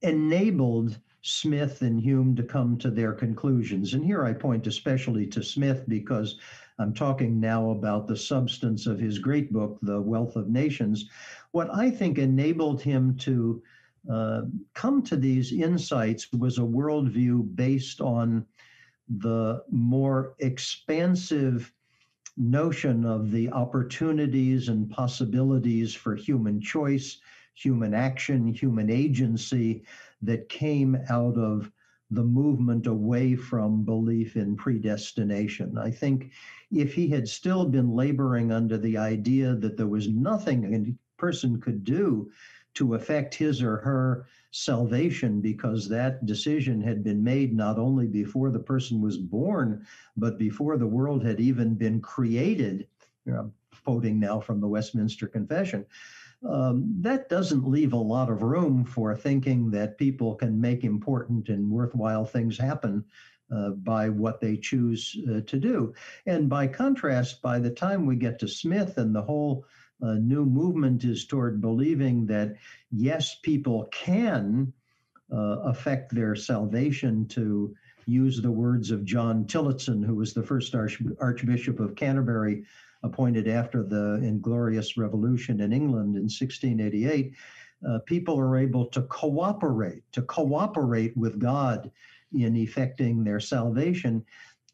[0.03, 3.95] enabled Smith and Hume to come to their conclusions.
[3.95, 6.39] And here I point especially to Smith because
[6.79, 11.09] I'm talking now about the substance of his great book, The Wealth of Nations.
[11.53, 13.63] What I think enabled him to
[14.11, 14.43] uh,
[14.75, 18.47] come to these insights was a worldview based on
[19.09, 21.73] the more expansive
[22.37, 27.19] notion of the opportunities and possibilities for human choice,
[27.55, 29.83] human action, human agency
[30.23, 31.71] that came out of
[32.11, 35.77] the movement away from belief in predestination.
[35.77, 36.33] I think
[36.71, 41.61] if he had still been laboring under the idea that there was nothing a person
[41.61, 42.31] could do
[42.79, 48.51] to affect his or her salvation because that decision had been made not only before
[48.51, 49.85] the person was born,
[50.17, 52.87] but before the world had even been created.
[53.27, 53.53] I'm
[53.85, 55.85] quoting now from the Westminster Confession.
[56.49, 61.49] Um, that doesn't leave a lot of room for thinking that people can make important
[61.49, 63.05] and worthwhile things happen
[63.51, 65.93] uh, by what they choose uh, to do.
[66.27, 69.65] And by contrast, by the time we get to Smith and the whole
[70.03, 72.55] uh, new movement is toward believing that
[72.91, 74.73] yes, people can
[75.33, 77.75] uh, affect their salvation to
[78.07, 82.65] use the words of John Tillotson, who was the first Arch- Archbishop of Canterbury,
[83.03, 87.35] appointed after the Inglorious Revolution in England in 1688.
[87.87, 91.91] Uh, people are able to cooperate, to cooperate with God
[92.33, 94.25] in effecting their salvation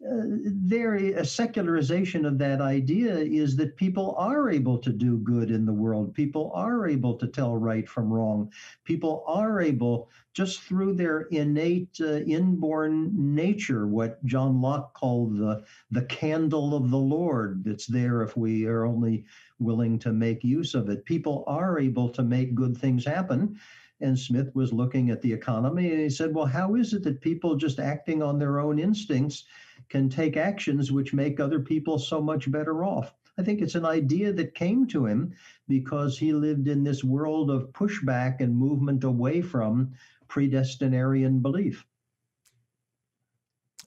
[0.05, 5.65] there a secularization of that idea is that people are able to do good in
[5.65, 6.13] the world.
[6.15, 8.53] People are able to tell right from wrong.
[8.85, 15.63] People are able just through their innate uh, inborn nature what john locke called the
[15.93, 19.25] the candle of the lord that's there if we are only
[19.59, 21.05] willing to make use of it.
[21.05, 23.59] People are able to make good things happen
[24.05, 27.21] and Smith was looking at the economy and he said, Well, how is it that
[27.21, 29.45] people just acting on their own instincts
[29.89, 33.15] can take actions which make other people so much better off.
[33.37, 35.35] I think it's an idea that came to him
[35.69, 39.95] because he lived in this world of pushback and movement away from
[40.29, 41.85] predestinarian belief.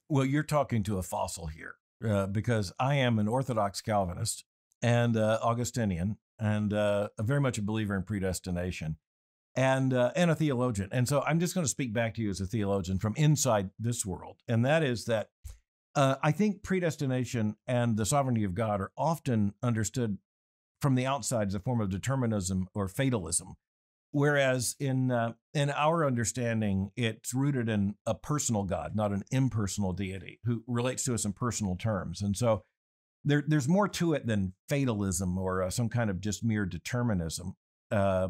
[0.10, 1.75] Well, you're talking to a fossil here
[2.06, 4.43] uh, because I am an Orthodox Calvinist
[4.82, 8.97] and uh, Augustinian and uh, very much a believer in predestination
[9.58, 10.88] and uh, and a theologian.
[10.93, 13.72] And so I'm just going to speak back to you as a theologian from inside
[13.78, 15.30] this world, and that is that
[15.96, 20.20] uh, I think predestination and the sovereignty of God are often understood
[20.80, 23.56] from the outside as a form of determinism or fatalism,
[24.12, 29.91] whereas in uh, in our understanding, it's rooted in a personal God, not an impersonal
[29.91, 32.22] deity who relates to us in personal terms.
[32.22, 32.62] And so
[33.26, 37.56] there, there's more to it than fatalism or uh, some kind of just mere determinism.
[37.89, 38.30] Uh,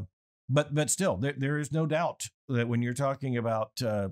[0.49, 4.09] but but still, there, there is no doubt that when you're talking about uh,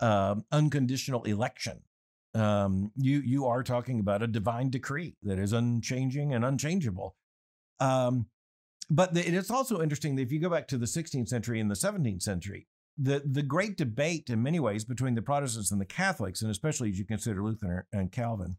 [0.00, 1.80] um, unconditional election,
[2.34, 7.16] um, you you are talking about a divine decree that is unchanging and unchangeable.
[7.78, 8.26] Um,
[8.88, 11.60] but the, it is also interesting that if you go back to the 16th century
[11.60, 15.80] and the 17th century, the the great debate in many ways between the Protestants and
[15.80, 18.56] the Catholics, and especially as you consider Luther and Calvin,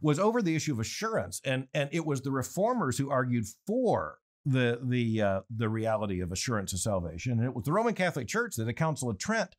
[0.00, 4.18] was over the issue of assurance, and and it was the reformers who argued for
[4.46, 7.32] the the uh, the reality of assurance of salvation.
[7.32, 9.56] And it was the Roman Catholic Church that the Council of Trent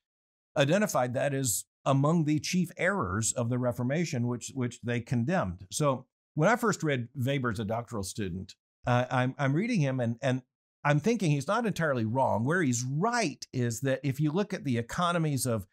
[0.55, 5.65] identified that as among the chief errors of the Reformation, which which they condemned.
[5.71, 9.99] So when I first read Weber as a doctoral student, uh, I'm I'm reading him
[9.99, 10.41] and and
[10.83, 12.45] I'm thinking he's not entirely wrong.
[12.45, 15.67] Where he's right is that if you look at the economies of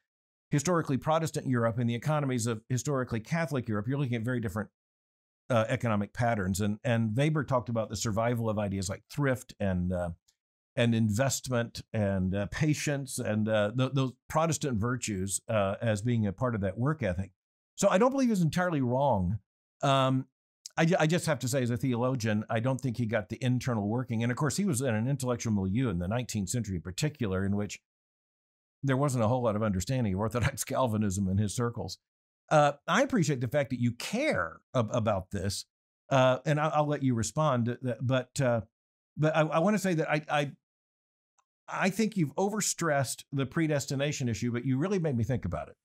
[0.50, 4.70] historically Protestant Europe and the economies of historically Catholic Europe, you're looking at very different
[5.50, 6.60] uh, economic patterns.
[6.60, 10.10] And and Weber talked about the survival of ideas like thrift and uh,
[10.76, 16.32] and investment and uh, patience and uh, th- those Protestant virtues uh, as being a
[16.32, 17.30] part of that work ethic.
[17.76, 19.38] So I don't believe he's entirely wrong.
[19.82, 20.26] Um,
[20.76, 23.38] I, I, just have to say, as a theologian, I don't think he got the
[23.40, 24.22] internal working.
[24.22, 27.44] And of course, he was in an intellectual milieu in the 19th century, in particular,
[27.44, 27.80] in which
[28.82, 31.98] there wasn't a whole lot of understanding of Orthodox Calvinism in his circles.
[32.50, 35.64] Uh, I appreciate the fact that you care ab- about this,
[36.10, 37.76] uh, and I'll, I'll, let you respond.
[38.00, 38.60] But uh,
[39.16, 40.50] but I, I want to say that I, I
[41.68, 45.76] I think you've overstressed the predestination issue, but you really made me think about it.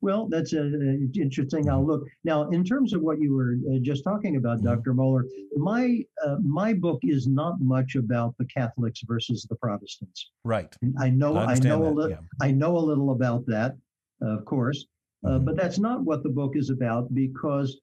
[0.00, 2.04] Well, that's a, a interesting outlook.
[2.22, 4.68] Now, in terms of what you were uh, just talking about, mm-hmm.
[4.68, 4.94] Dr.
[4.94, 5.22] Mohler,
[5.56, 10.30] my uh, my book is not much about the Catholics versus the Protestants.
[10.44, 10.74] Right.
[11.00, 12.16] I know I, I know that, a li- yeah.
[12.40, 13.76] I know a little about that,
[14.22, 14.84] of course, uh,
[15.24, 15.44] mm-hmm.
[15.44, 17.80] but that's not what the book is about because,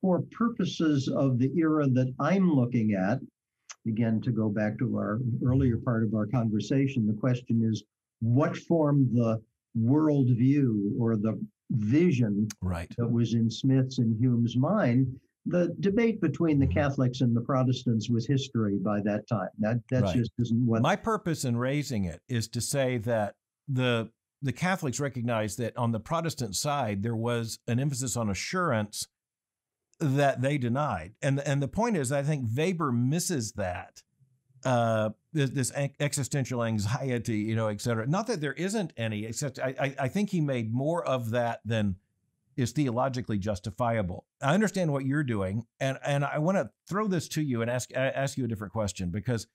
[0.00, 3.20] for purposes of the era that I'm looking at,
[3.86, 7.84] again, to go back to our earlier part of our conversation, the question is
[8.20, 9.40] what formed the
[9.78, 12.92] worldview or the vision right.
[12.98, 15.06] that was in Smith's and Hume's mind?
[15.46, 16.78] The debate between the mm-hmm.
[16.78, 19.48] Catholics and the Protestants was history by that time.
[19.58, 20.16] That that right.
[20.16, 23.34] just isn't what my purpose in raising it is to say that
[23.68, 24.08] the
[24.42, 29.06] the Catholics recognized that on the Protestant side there was an emphasis on assurance
[30.00, 31.14] that they denied.
[31.22, 34.02] And and the point is, I think Weber misses that.
[34.64, 38.06] Uh, this, existential anxiety, you know, et cetera.
[38.06, 41.96] Not that there isn't any, except I, I think he made more of that than
[42.56, 44.24] is theologically justifiable.
[44.40, 47.70] I understand what you're doing, and and I want to throw this to you and
[47.70, 49.46] ask ask you a different question because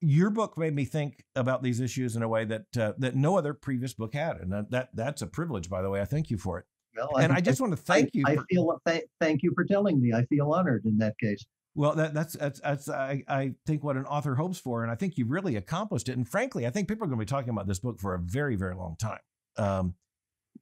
[0.00, 3.36] your book made me think about these issues in a way that uh, that no
[3.36, 6.00] other previous book had, and that, that that's a privilege, by the way.
[6.00, 6.64] I thank you for it.
[6.96, 8.24] Well, and I, I just want to thank I, you.
[8.26, 10.12] I feel th- thank you for telling me.
[10.12, 11.44] I feel honored in that case.
[11.74, 14.94] Well, that, that's that's that's I, I think what an author hopes for, and I
[14.96, 16.16] think you've really accomplished it.
[16.16, 18.18] And frankly, I think people are going to be talking about this book for a
[18.18, 19.20] very very long time.
[19.56, 19.94] Um,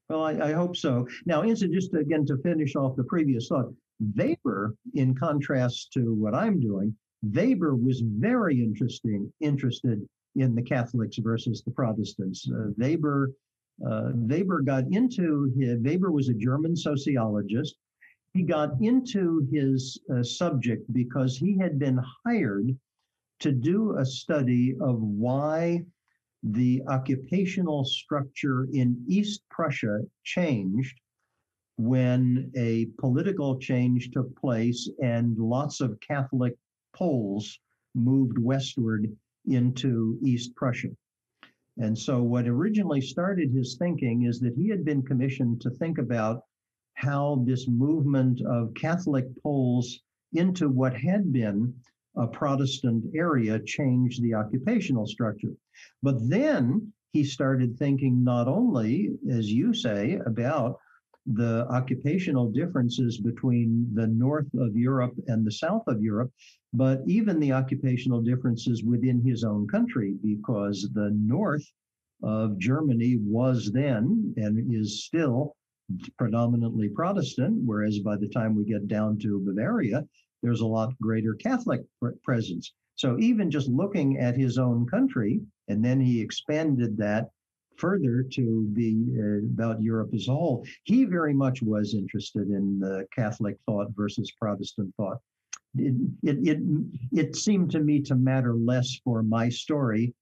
[0.08, 1.06] well, I, I, hope so.
[1.26, 3.72] Now, Insa, just again to finish off the previous thought,
[4.16, 11.18] Weber, in contrast to what I'm doing, Weber was very interesting interested in the Catholics
[11.18, 12.48] versus the Protestants.
[12.50, 13.32] Uh, Weber
[13.86, 17.76] uh, Weber got into his, Weber was a German sociologist.
[18.34, 22.76] He got into his uh, subject because he had been hired
[23.40, 25.84] to do a study of why
[26.42, 31.00] the occupational structure in East Prussia changed
[31.76, 36.54] when a political change took place and lots of Catholic
[36.98, 37.60] Poles
[37.94, 40.96] moved westward into East Prussia.
[41.76, 45.98] And so, what originally started his thinking is that he had been commissioned to think
[45.98, 46.42] about
[46.94, 50.00] how this movement of Catholic Poles
[50.32, 51.72] into what had been
[52.16, 55.54] a Protestant area changed the occupational structure.
[56.02, 60.80] But then he started thinking not only, as you say, about
[61.26, 66.32] the occupational differences between the north of Europe and the south of Europe,
[66.72, 71.64] but even the occupational differences within his own country, because the north
[72.22, 75.54] of Germany was then and is still
[76.18, 80.06] predominantly Protestant, whereas by the time we get down to Bavaria,
[80.42, 81.82] there's a lot greater Catholic
[82.22, 82.72] presence.
[82.94, 87.28] So even just looking at his own country, and then he expanded that
[87.78, 92.78] further to be uh, about Europe as a whole, he very much was interested in
[92.78, 95.18] the Catholic thought versus Protestant thought
[95.76, 96.58] it, it, it,
[97.12, 100.14] it seemed to me to matter less for my story.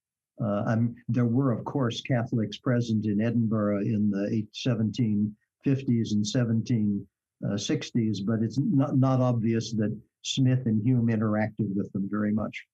[0.42, 0.76] Uh,
[1.08, 8.58] there were, of course, Catholics present in Edinburgh in the 1750s and 1760s, but it's
[8.58, 12.66] not, not obvious that Smith and Hume interacted with them very much.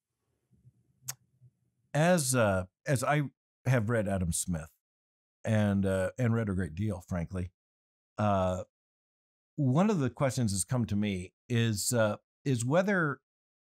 [1.94, 3.22] As uh, as I
[3.66, 4.70] have read Adam Smith,
[5.44, 7.50] and uh, and read a great deal, frankly,
[8.18, 8.62] uh,
[9.56, 13.20] one of the questions that's come to me is uh, is whether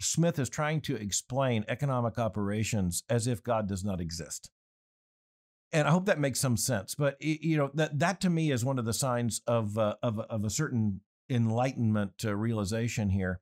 [0.01, 4.49] Smith is trying to explain economic operations as if God does not exist.
[5.71, 6.95] And I hope that makes some sense.
[6.95, 10.19] But you know that that to me is one of the signs of uh, of,
[10.19, 13.39] of a certain enlightenment uh, realization here.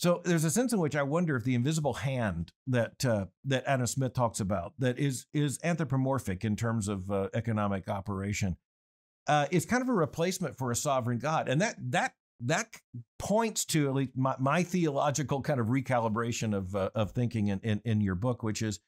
[0.00, 3.64] So there's a sense in which I wonder if the invisible hand that uh, that
[3.66, 8.56] Adam Smith talks about that is is anthropomorphic in terms of uh, economic operation
[9.26, 12.74] uh, is kind of a replacement for a sovereign God, and that that that
[13.18, 17.60] points to at least my, my theological kind of recalibration of uh, of thinking in,
[17.62, 18.80] in, in your book, which is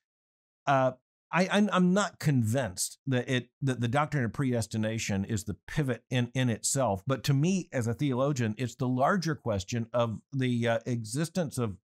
[0.67, 0.93] uh,
[1.33, 6.05] I, I'm, I'm not convinced that it that the doctrine of predestination is the pivot
[6.11, 7.03] in in itself.
[7.07, 11.77] But to me, as a theologian, it's the larger question of the uh, existence of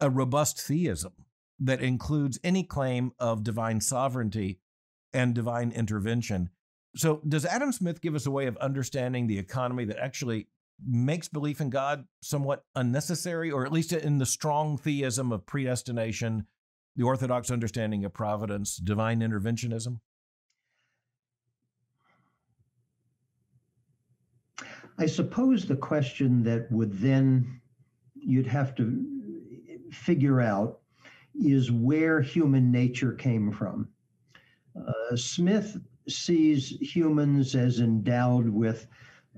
[0.00, 1.12] a robust theism
[1.60, 4.60] that includes any claim of divine sovereignty
[5.12, 6.50] and divine intervention.
[6.96, 10.48] So, does Adam Smith give us a way of understanding the economy that actually
[10.84, 16.46] makes belief in God somewhat unnecessary, or at least in the strong theism of predestination?
[16.98, 20.00] The Orthodox understanding of providence, divine interventionism?
[24.98, 27.60] I suppose the question that would then
[28.16, 29.06] you'd have to
[29.92, 30.80] figure out
[31.36, 33.88] is where human nature came from.
[34.76, 35.76] Uh, Smith
[36.08, 38.88] sees humans as endowed with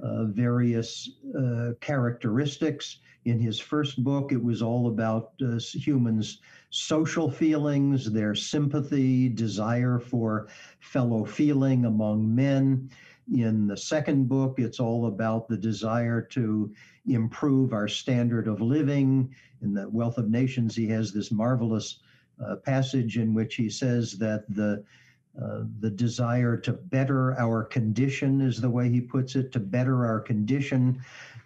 [0.02, 3.00] uh, various uh, characteristics.
[3.26, 6.40] In his first book, it was all about uh, humans'
[6.70, 10.48] social feelings, their sympathy, desire for
[10.78, 12.88] fellow feeling among men.
[13.32, 16.72] In the second book, it's all about the desire to
[17.06, 19.34] improve our standard of living.
[19.62, 22.00] In the Wealth of Nations, he has this marvelous
[22.44, 24.84] uh, passage in which he says that the
[25.40, 30.04] uh, the desire to better our condition is the way he puts it, to better
[30.04, 31.00] our condition,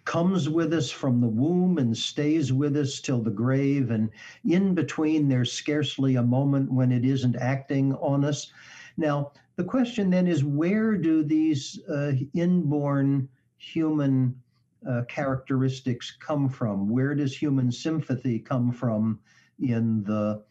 [0.05, 3.91] comes with us from the womb and stays with us till the grave.
[3.91, 4.09] And
[4.45, 8.51] in between, there's scarcely a moment when it isn't acting on us.
[8.97, 13.27] Now, the question then is where do these uh, inborn
[13.57, 14.39] human
[14.87, 16.87] uh, characteristics come from?
[16.89, 19.19] Where does human sympathy come from
[19.59, 20.43] in the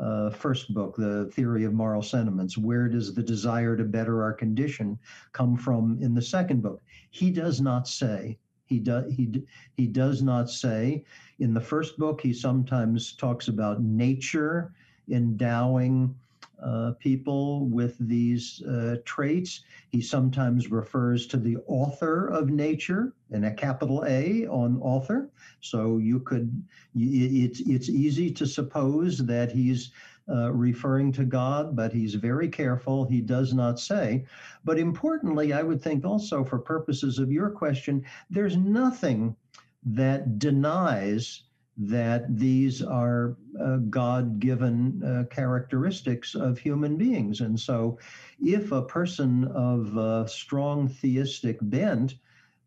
[0.00, 2.56] uh, first book, The Theory of Moral Sentiments.
[2.56, 4.98] Where does the desire to better our condition
[5.32, 6.80] come from in the second book?
[7.10, 8.38] He does not say.
[8.72, 9.44] He, do, he,
[9.76, 11.04] he does not say.
[11.40, 14.72] In the first book, he sometimes talks about nature
[15.10, 16.14] endowing
[16.62, 19.64] uh, people with these uh, traits.
[19.90, 25.28] He sometimes refers to the author of nature in a capital A on author.
[25.60, 26.64] So you could,
[26.94, 29.90] it's, it's easy to suppose that he's
[30.32, 33.04] uh, referring to God, but he's very careful.
[33.04, 34.24] He does not say.
[34.64, 39.36] But importantly, I would think also for purposes of your question, there's nothing
[39.84, 41.42] that denies
[41.76, 47.40] that these are uh, God given uh, characteristics of human beings.
[47.40, 47.98] And so,
[48.40, 52.14] if a person of strong theistic bent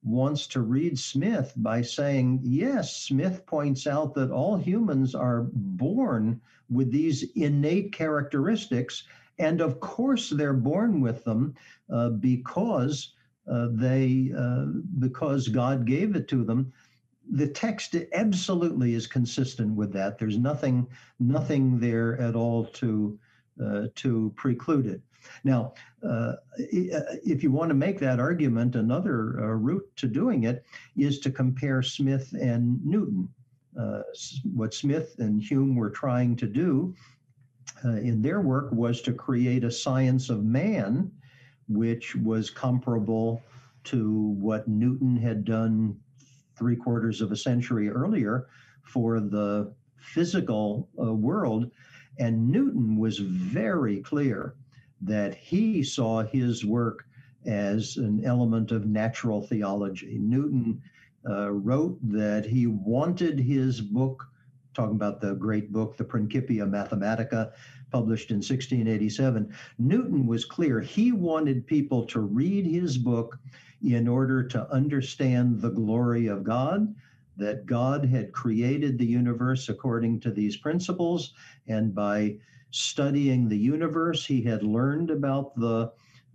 [0.06, 6.40] wants to read Smith by saying, yes, Smith points out that all humans are born
[6.70, 9.04] with these innate characteristics.
[9.40, 11.56] And of course, they're born with them
[11.92, 13.14] uh, because
[13.52, 14.66] uh, they uh,
[15.00, 16.72] because God gave it to them
[17.32, 20.18] the text absolutely is consistent with that.
[20.18, 20.88] There's nothing
[21.20, 23.20] nothing there at all to
[23.64, 25.02] uh, to preclude it.
[25.44, 25.74] Now,
[26.08, 30.66] uh, if you want to make that argument, another uh, route to doing it
[30.98, 33.30] is to compare Smith and Newton.
[33.80, 34.02] Uh,
[34.54, 36.96] what Smith and Hume were trying to do
[37.84, 41.12] uh, in their work was to create a science of man,
[41.68, 43.42] which was comparable
[43.86, 45.98] to what Newton had done
[46.58, 48.48] three quarters of a century earlier
[48.84, 51.70] for the physical uh, world.
[52.18, 54.56] And Newton was very clear
[55.06, 57.06] that he saw his work
[57.46, 60.18] as an element of natural theology.
[60.20, 60.82] Newton
[61.30, 64.28] uh, wrote that he wanted his book,
[64.74, 67.52] talking about the great book, the Principia Mathematica,
[67.92, 69.54] published in 1687.
[69.78, 70.82] Newton was clear.
[70.82, 73.38] He wanted people to read his book
[73.84, 76.94] in order to understand the glory of God,
[77.38, 81.34] that God had created the universe according to these principles,
[81.68, 82.38] and by
[82.76, 85.92] studying the universe, he had learned about the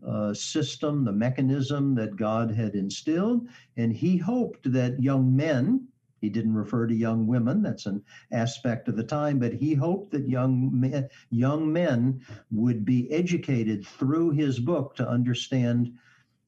[0.07, 5.87] uh, system, the mechanism that God had instilled, and he hoped that young men,
[6.23, 10.13] he didn't refer to young women, that's an aspect of the time, but he hoped
[10.13, 15.93] that young men, young men would be educated through his book to understand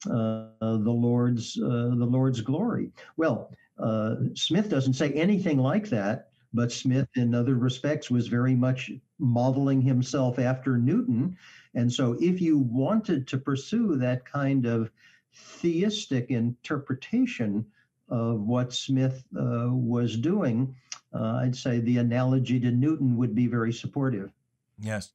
[0.09, 2.91] uh, the Lord's uh, the Lord's glory.
[3.15, 8.55] Well, uh, Smith doesn't say anything like that, but Smith, in other respects, was very
[8.55, 11.37] much modeling himself after Newton.
[11.73, 14.91] And so, if you wanted to pursue that kind of
[15.33, 17.65] theistic interpretation
[18.09, 20.75] of what Smith uh, was doing,
[21.13, 24.31] uh, I'd say the analogy to Newton would be very supportive.
[24.79, 25.11] Yes.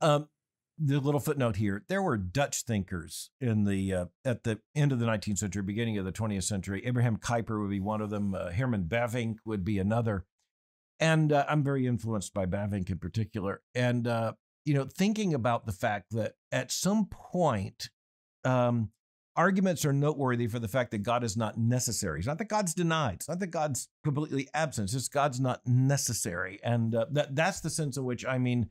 [0.00, 0.28] Um,
[0.78, 4.98] the little footnote here: there were Dutch thinkers in the uh, at the end of
[4.98, 6.82] the 19th century, beginning of the 20th century.
[6.84, 8.34] Abraham Kuyper would be one of them.
[8.34, 10.26] Uh, Herman Bavinck would be another.
[11.00, 13.62] And uh, I'm very influenced by Bavinck in particular.
[13.74, 14.32] And uh,
[14.64, 17.90] you know, thinking about the fact that at some point,
[18.44, 18.90] um,
[19.36, 22.20] arguments are noteworthy for the fact that God is not necessary.
[22.20, 23.14] It's not that God's denied.
[23.14, 24.86] It's not that God's completely absent.
[24.86, 26.60] It's just God's not necessary.
[26.62, 28.70] And uh, that that's the sense in which I mean,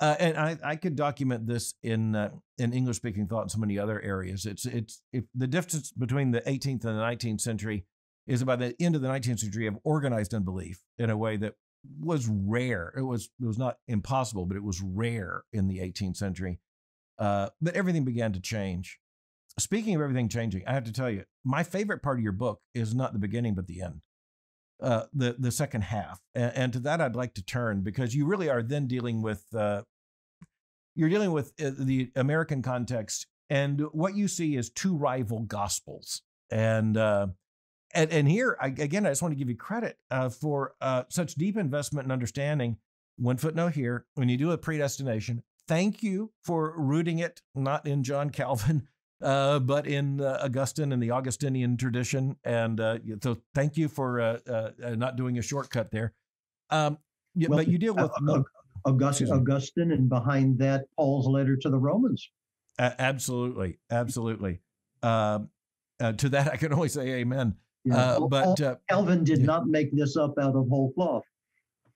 [0.00, 3.58] uh, and I, I could document this in uh, in English speaking thought in so
[3.58, 4.46] many other areas.
[4.46, 5.02] It's it's
[5.34, 7.84] the difference between the 18th and the 19th century
[8.30, 11.54] is by the end of the 19th century of organized unbelief in a way that
[11.98, 12.94] was rare.
[12.96, 16.60] It was it was not impossible, but it was rare in the 18th century.
[17.18, 19.00] Uh, but everything began to change.
[19.58, 22.60] Speaking of everything changing, I have to tell you, my favorite part of your book
[22.72, 24.02] is not the beginning, but the end,
[24.80, 26.20] uh, the the second half.
[26.32, 29.44] And, and, to that, I'd like to turn because you really are then dealing with
[29.52, 29.82] uh,
[30.94, 36.22] you're dealing with uh, the American context, and what you see is two rival gospels.
[36.52, 37.28] And uh,
[37.94, 41.04] and, and here I, again, I just want to give you credit uh, for uh,
[41.08, 42.76] such deep investment and understanding.
[43.18, 48.02] One footnote here: when you do a predestination, thank you for rooting it not in
[48.02, 48.88] John Calvin,
[49.22, 52.36] uh, but in uh, Augustine and the Augustinian tradition.
[52.44, 56.14] And uh, so, thank you for uh, not doing a shortcut there.
[56.70, 56.98] Um,
[57.34, 58.44] well, but you deal with no,
[58.84, 62.30] Augustine, Augustine, and behind that, Paul's letter to the Romans.
[62.78, 64.60] absolutely, absolutely.
[65.02, 65.50] Um,
[66.16, 67.56] to that, I can only say amen.
[67.84, 67.96] Yeah.
[67.96, 69.46] Uh, but uh, Calvin did yeah.
[69.46, 71.24] not make this up out of whole cloth.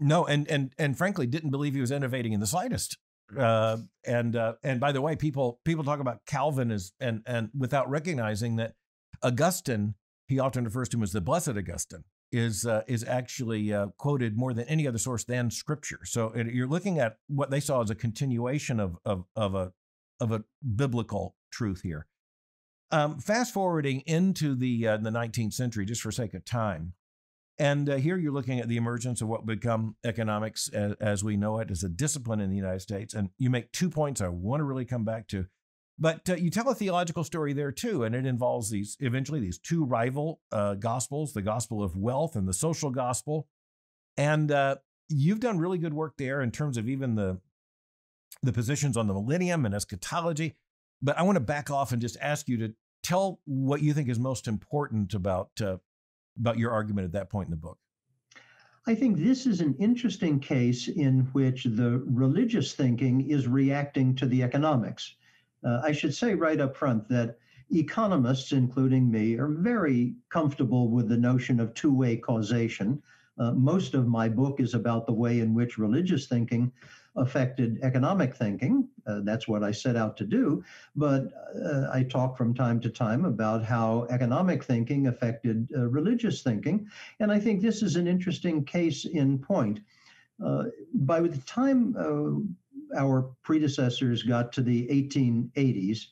[0.00, 2.98] No, and and and frankly, didn't believe he was innovating in the slightest.
[3.38, 7.50] Uh, and uh, and by the way, people people talk about Calvin as and and
[7.56, 8.74] without recognizing that
[9.22, 9.94] Augustine,
[10.28, 14.36] he often refers to him as the Blessed Augustine, is uh, is actually uh, quoted
[14.36, 16.00] more than any other source than Scripture.
[16.04, 19.72] So you're looking at what they saw as a continuation of of of a
[20.20, 20.44] of a
[20.76, 22.06] biblical truth here.
[22.94, 26.92] Um, fast forwarding into the uh, the 19th century, just for sake of time,
[27.58, 31.36] and uh, here you're looking at the emergence of what become economics as, as, we
[31.36, 33.12] know it as a discipline in the United States.
[33.12, 35.46] And you make two points I want to really come back to,
[35.98, 39.58] but uh, you tell a theological story there too, and it involves these eventually these
[39.58, 43.48] two rival uh, gospels: the gospel of wealth and the social gospel.
[44.16, 44.76] And uh,
[45.08, 47.40] you've done really good work there in terms of even the
[48.44, 50.54] the positions on the millennium and eschatology.
[51.02, 52.74] But I want to back off and just ask you to
[53.04, 55.76] tell what you think is most important about uh,
[56.40, 57.78] about your argument at that point in the book.
[58.86, 64.26] I think this is an interesting case in which the religious thinking is reacting to
[64.26, 65.14] the economics.
[65.64, 67.38] Uh, I should say right up front that
[67.70, 73.02] economists, including me, are very comfortable with the notion of two way causation.
[73.38, 76.70] Uh, most of my book is about the way in which religious thinking
[77.16, 78.88] affected economic thinking.
[79.06, 80.64] Uh, that's what I set out to do.
[80.96, 81.28] But
[81.64, 86.88] uh, I talk from time to time about how economic thinking affected uh, religious thinking.
[87.20, 89.80] And I think this is an interesting case in point.
[90.44, 96.06] Uh, by the time uh, our predecessors got to the 1880s,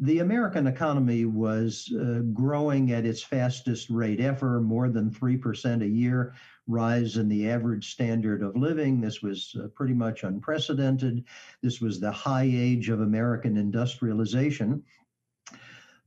[0.00, 5.86] the American economy was uh, growing at its fastest rate ever, more than 3% a
[5.86, 6.34] year
[6.66, 9.00] rise in the average standard of living.
[9.00, 11.24] This was uh, pretty much unprecedented.
[11.62, 14.82] This was the high age of American industrialization.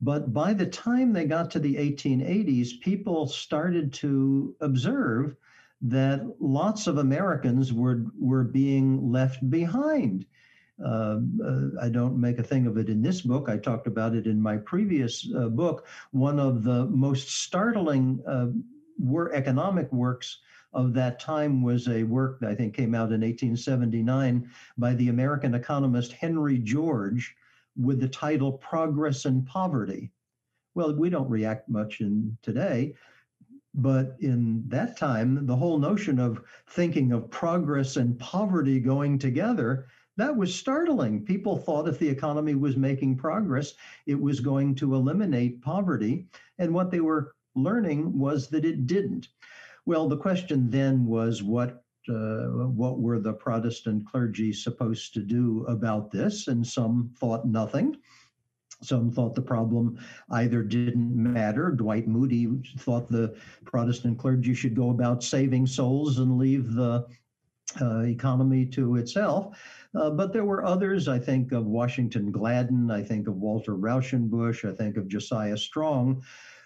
[0.01, 5.35] But by the time they got to the 1880s, people started to observe
[5.81, 10.25] that lots of Americans were, were being left behind.
[10.83, 13.49] Uh, uh, I don't make a thing of it in this book.
[13.49, 15.85] I talked about it in my previous uh, book.
[16.11, 18.47] One of the most startling uh,
[18.99, 20.39] were economic works
[20.73, 25.09] of that time was a work that I think came out in 1879 by the
[25.09, 27.35] American economist Henry George
[27.77, 30.11] with the title Progress and Poverty.
[30.75, 32.95] Well, we don't react much in today,
[33.75, 39.87] but in that time, the whole notion of thinking of progress and poverty going together,
[40.17, 41.25] that was startling.
[41.25, 43.73] People thought if the economy was making progress,
[44.05, 46.27] it was going to eliminate poverty.
[46.59, 49.29] And what they were learning was that it didn't.
[49.85, 55.65] Well, the question then was what uh, what were the Protestant clergy supposed to do
[55.69, 56.49] about this?
[56.49, 57.95] And some thought nothing.
[58.81, 59.97] Some thought the problem
[60.31, 61.71] either didn't matter.
[61.71, 63.33] Dwight Moody thought the
[63.63, 67.07] Protestant clergy should go about saving souls and leave the
[67.79, 69.57] uh, economy to itself.
[69.95, 71.07] Uh, but there were others.
[71.07, 72.89] I think of Washington Gladden.
[72.89, 74.67] I think of Walter Rauschenbusch.
[74.67, 76.23] I think of Josiah Strong,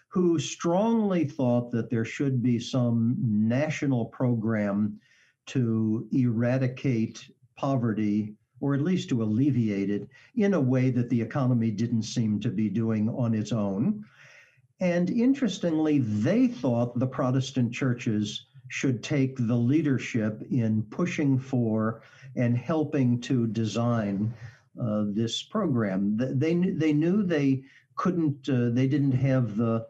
[0.08, 5.00] who strongly thought that there should be some national program
[5.48, 11.70] to eradicate poverty or at least to alleviate it in a way that the economy
[11.70, 14.04] didn't seem to be doing on its own.
[14.80, 22.02] And interestingly, they thought the Protestant churches should take the leadership in pushing for
[22.36, 24.34] and helping to design
[24.80, 26.18] uh, this program.
[26.18, 27.64] They, they knew they
[27.96, 29.88] couldn't, uh, they didn't have the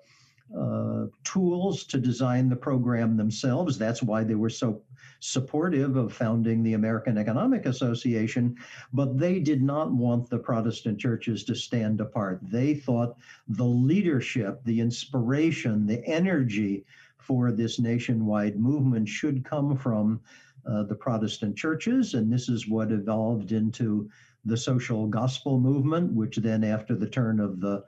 [0.58, 3.78] uh, tools to design the program themselves.
[3.78, 4.82] That's why they were so
[5.20, 8.56] supportive of founding the American Economic Association,
[8.94, 12.40] but they did not want the Protestant churches to stand apart.
[12.44, 13.18] They thought
[13.50, 16.86] the leadership, the inspiration, the energy
[17.28, 20.22] for this nationwide movement should come from
[20.66, 24.10] uh, the Protestant churches, and this is what evolved into
[24.46, 27.84] the social gospel movement, which then, after the turn of the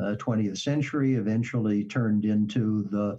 [0.00, 3.18] uh, 20th century, eventually turned into the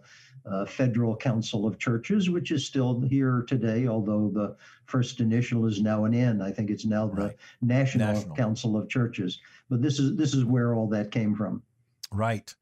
[0.49, 4.55] uh, Federal Council of Churches, which is still here today, although the
[4.85, 6.41] first initial is now an N.
[6.41, 9.39] I think it's now the National, National, Council of Churches.
[9.69, 11.63] But this is this is where all that came from.
[12.11, 12.53] Right.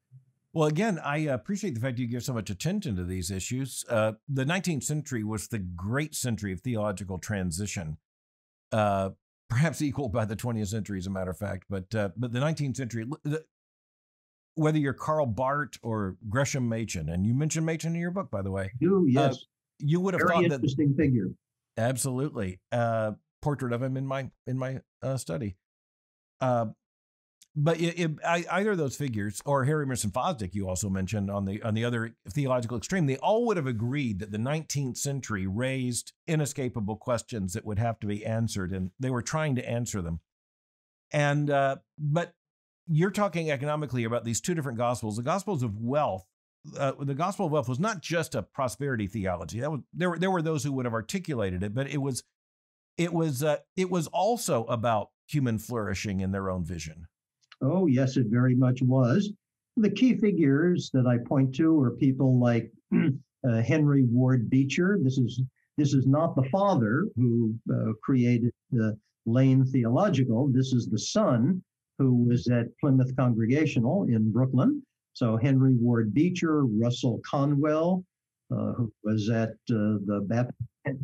[0.54, 3.84] Well, again, I appreciate the fact you give so much attention to these issues.
[3.90, 7.98] Uh, the 19th century was the great century of theological transition,
[8.70, 9.10] uh,
[9.50, 11.64] perhaps equaled by the 20th century, as a matter of fact.
[11.68, 13.44] But uh, but the 19th century, the,
[14.54, 18.42] whether you're Karl Barth or Gresham Machen, and you mentioned Machen in your book, by
[18.42, 18.70] the way.
[18.78, 19.44] You uh, yes,
[19.80, 21.30] you would have Very thought interesting that interesting figure.
[21.76, 25.56] Absolutely, uh, portrait of him in my in my uh, study.
[27.56, 31.44] But it, it, either of those figures, or Harry Emerson Fosdick, you also mentioned on
[31.44, 35.46] the on the other theological extreme, they all would have agreed that the 19th century
[35.46, 40.02] raised inescapable questions that would have to be answered, and they were trying to answer
[40.02, 40.18] them.
[41.12, 42.34] And uh, but
[42.88, 45.16] you're talking economically about these two different gospels.
[45.16, 46.26] The gospels of wealth,
[46.76, 49.60] uh, the gospel of wealth was not just a prosperity theology.
[49.60, 52.24] Was there were there were those who would have articulated it, but it was
[52.98, 57.06] it was uh, it was also about human flourishing in their own vision.
[57.64, 59.32] Oh, yes, it very much was.
[59.76, 64.98] The key figures that I point to are people like uh, Henry Ward Beecher.
[65.02, 65.42] This is
[65.76, 68.96] this is not the father who uh, created the
[69.26, 70.48] Lane Theological.
[70.48, 71.62] This is the son
[71.98, 74.82] who was at Plymouth Congregational in Brooklyn.
[75.14, 78.04] So Henry Ward Beecher, Russell Conwell,
[78.52, 81.00] uh, who was at uh, the Baptist,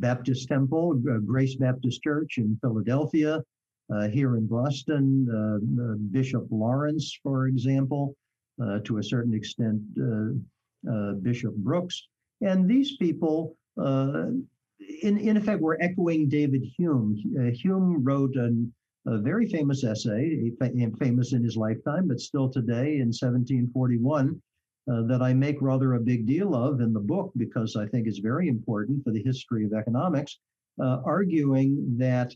[0.00, 3.42] Baptist Temple, uh, Grace Baptist Church in Philadelphia,
[3.92, 8.16] uh, here in Boston, uh, Bishop Lawrence, for example,
[8.62, 9.80] uh, to a certain extent,
[11.22, 12.08] Bishop Brooks.
[12.40, 17.16] And these people, in, in effect, were echoing David Hume.
[17.54, 18.72] Hume wrote an,
[19.06, 20.50] a very famous essay,
[20.98, 24.40] famous in his lifetime, but still today in 1741,
[24.90, 28.06] uh, that I make rather a big deal of in the book because I think
[28.06, 30.38] it's very important for the history of economics,
[30.82, 32.34] uh, arguing that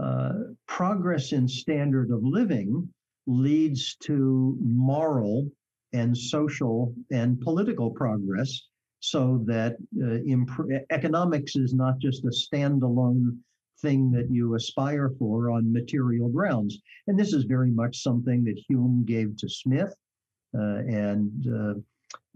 [0.00, 0.32] uh,
[0.66, 2.88] progress in standard of living
[3.26, 5.50] leads to moral
[5.92, 8.68] and social and political progress
[9.00, 13.38] so that uh, imp- economics is not just a standalone
[13.80, 16.78] thing that you aspire for on material grounds.
[17.06, 19.94] And this is very much something that Hume gave to Smith.
[20.58, 21.74] Uh, and uh,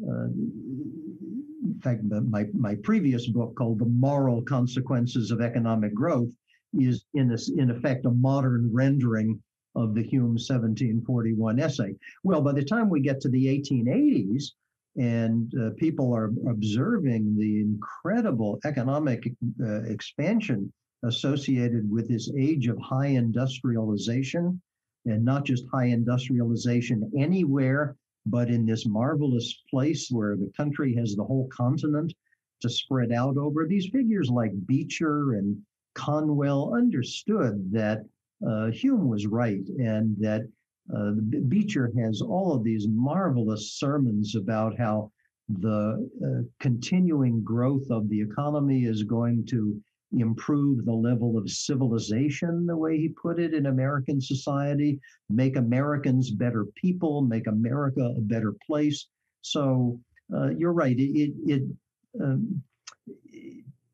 [0.09, 6.31] uh, in fact, my, my previous book called The Moral Consequences of Economic Growth
[6.79, 9.41] is in, this, in effect a modern rendering
[9.75, 11.97] of the Hume 1741 essay.
[12.25, 14.53] Well, by the time we get to the 1880s,
[14.97, 20.71] and uh, people are observing the incredible economic uh, expansion
[21.05, 24.61] associated with this age of high industrialization,
[25.07, 27.97] and not just high industrialization anywhere,
[28.27, 32.13] but in this marvelous place where the country has the whole continent
[32.61, 33.67] to spread out over.
[33.67, 35.61] These figures like Beecher and
[35.95, 38.05] Conwell understood that
[38.47, 40.43] uh, Hume was right and that
[40.95, 41.13] uh,
[41.49, 45.11] Beecher has all of these marvelous sermons about how
[45.49, 49.81] the uh, continuing growth of the economy is going to
[50.13, 54.99] improve the level of civilization, the way he put it, in American society,
[55.31, 59.07] make Americans better people, make America a better place.
[59.41, 59.99] So
[60.35, 60.97] uh, you're right.
[60.99, 61.63] It, it
[62.21, 62.63] um,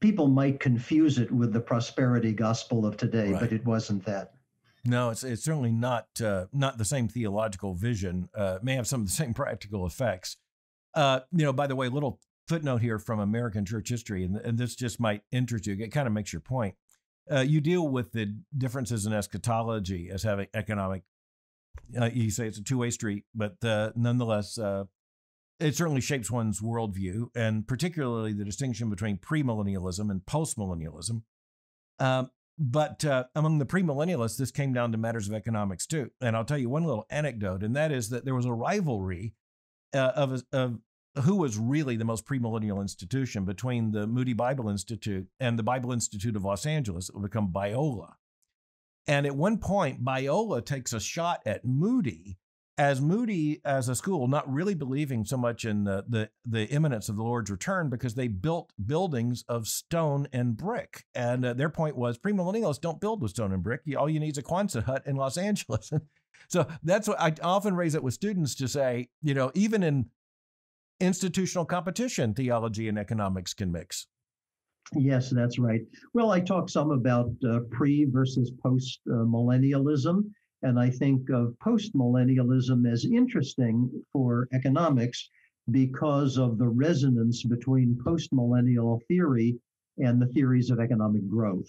[0.00, 3.40] people might confuse it with the prosperity gospel of today, right.
[3.40, 4.34] but it wasn't that.
[4.84, 8.28] No, it's it's certainly not uh, not the same theological vision.
[8.34, 10.36] Uh, may have some of the same practical effects.
[10.94, 14.56] Uh, you know, by the way, little footnote here from American church history, and, and
[14.56, 15.76] this just might interest you.
[15.78, 16.74] It kind of makes your point.
[17.30, 21.02] Uh, you deal with the differences in eschatology as having economic
[22.00, 24.84] uh, you say it's a two way street, but uh, nonetheless, uh,
[25.60, 31.22] it certainly shapes one's worldview, and particularly the distinction between premillennialism and postmillennialism.
[31.98, 36.10] Um, but uh, among the premillennialists, this came down to matters of economics too.
[36.20, 39.34] And I'll tell you one little anecdote, and that is that there was a rivalry
[39.94, 40.78] uh, of, of
[41.24, 45.92] who was really the most premillennial institution between the Moody Bible Institute and the Bible
[45.92, 47.08] Institute of Los Angeles.
[47.08, 48.14] It would become Biola.
[49.06, 52.38] And at one point, Biola takes a shot at Moody
[52.78, 57.08] as Moody as a school, not really believing so much in the, the, the imminence
[57.08, 61.04] of the Lord's return because they built buildings of stone and brick.
[61.12, 63.80] And uh, their point was premillennialists don't build with stone and brick.
[63.98, 65.90] All you need is a Quonset hut in Los Angeles.
[66.48, 70.06] so that's what I often raise it with students to say, you know, even in
[71.00, 74.06] institutional competition, theology and economics can mix.
[74.94, 75.82] Yes, that's right.
[76.14, 80.30] Well, I talk some about uh, pre versus post uh, millennialism,
[80.62, 85.30] and I think of postmillennialism as interesting for economics
[85.70, 89.58] because of the resonance between postmillennial theory
[89.98, 91.68] and the theories of economic growth.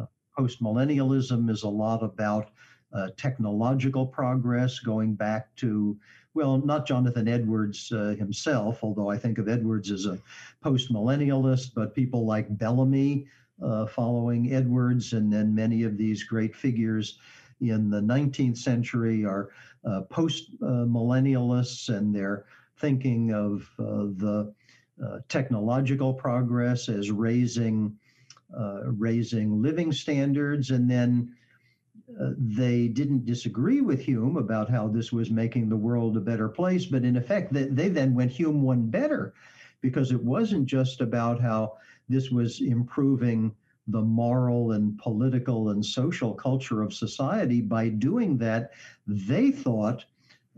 [0.00, 0.06] Uh,
[0.36, 2.50] post millennialism is a lot about
[2.92, 5.98] uh, technological progress going back to
[6.34, 10.18] well, not Jonathan Edwards uh, himself, although I think of Edwards as a
[10.64, 13.28] postmillennialist, but people like Bellamy
[13.62, 17.18] uh, following Edwards, and then many of these great figures
[17.70, 19.50] in the 19th century are
[19.84, 22.46] uh, post millennialists, and they're
[22.78, 24.52] thinking of uh, the
[25.04, 27.96] uh, technological progress as raising
[28.56, 31.34] uh, raising living standards, and then
[32.20, 36.48] uh, they didn't disagree with Hume about how this was making the world a better
[36.48, 39.34] place, but in effect, they, they then went Hume one better
[39.80, 43.52] because it wasn't just about how this was improving
[43.86, 47.60] the moral and political and social culture of society.
[47.60, 48.72] By doing that,
[49.06, 50.04] they thought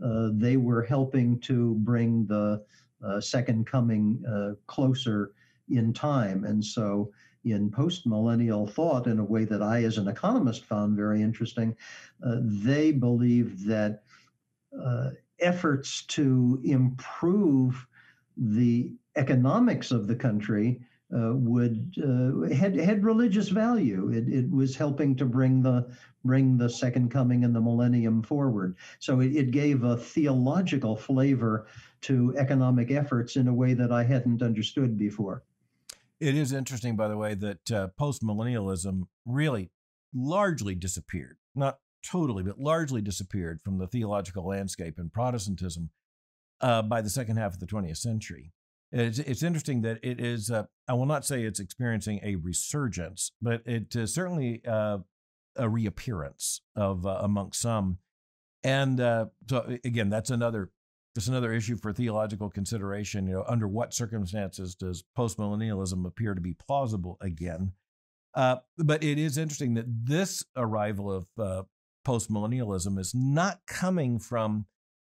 [0.03, 2.63] uh, they were helping to bring the
[3.05, 5.33] uh, second coming uh, closer
[5.69, 6.45] in time.
[6.45, 7.11] And so
[7.43, 11.75] in post millennial thought in a way that I, as an economist, found very interesting.
[12.25, 14.03] Uh, they believe that
[14.83, 17.87] uh, efforts to improve
[18.37, 20.81] the economics of the country
[21.15, 24.09] uh, would uh, had had religious value.
[24.09, 25.89] It, it was helping to bring the
[26.25, 28.75] bring the second coming and the millennium forward.
[28.99, 31.67] So it, it gave a theological flavor
[32.01, 35.43] to economic efforts in a way that I hadn't understood before.
[36.19, 39.71] It is interesting, by the way, that uh, post millennialism really
[40.13, 41.37] largely disappeared.
[41.55, 45.91] Not totally, but largely disappeared from the theological landscape in Protestantism
[46.61, 48.51] uh, by the second half of the 20th century.
[48.91, 53.31] It's, it's interesting that it is, uh, I will not say it's experiencing a resurgence,
[53.41, 54.99] but it is certainly uh,
[55.55, 57.97] a reappearance of uh, amongst some.
[58.63, 60.71] And uh, so, again, that's another
[61.15, 63.25] just another issue for theological consideration.
[63.25, 67.71] You know, under what circumstances does postmillennialism appear to be plausible again?
[68.35, 71.63] Uh, but it is interesting that this arrival of uh,
[72.07, 74.67] postmillennialism is not coming from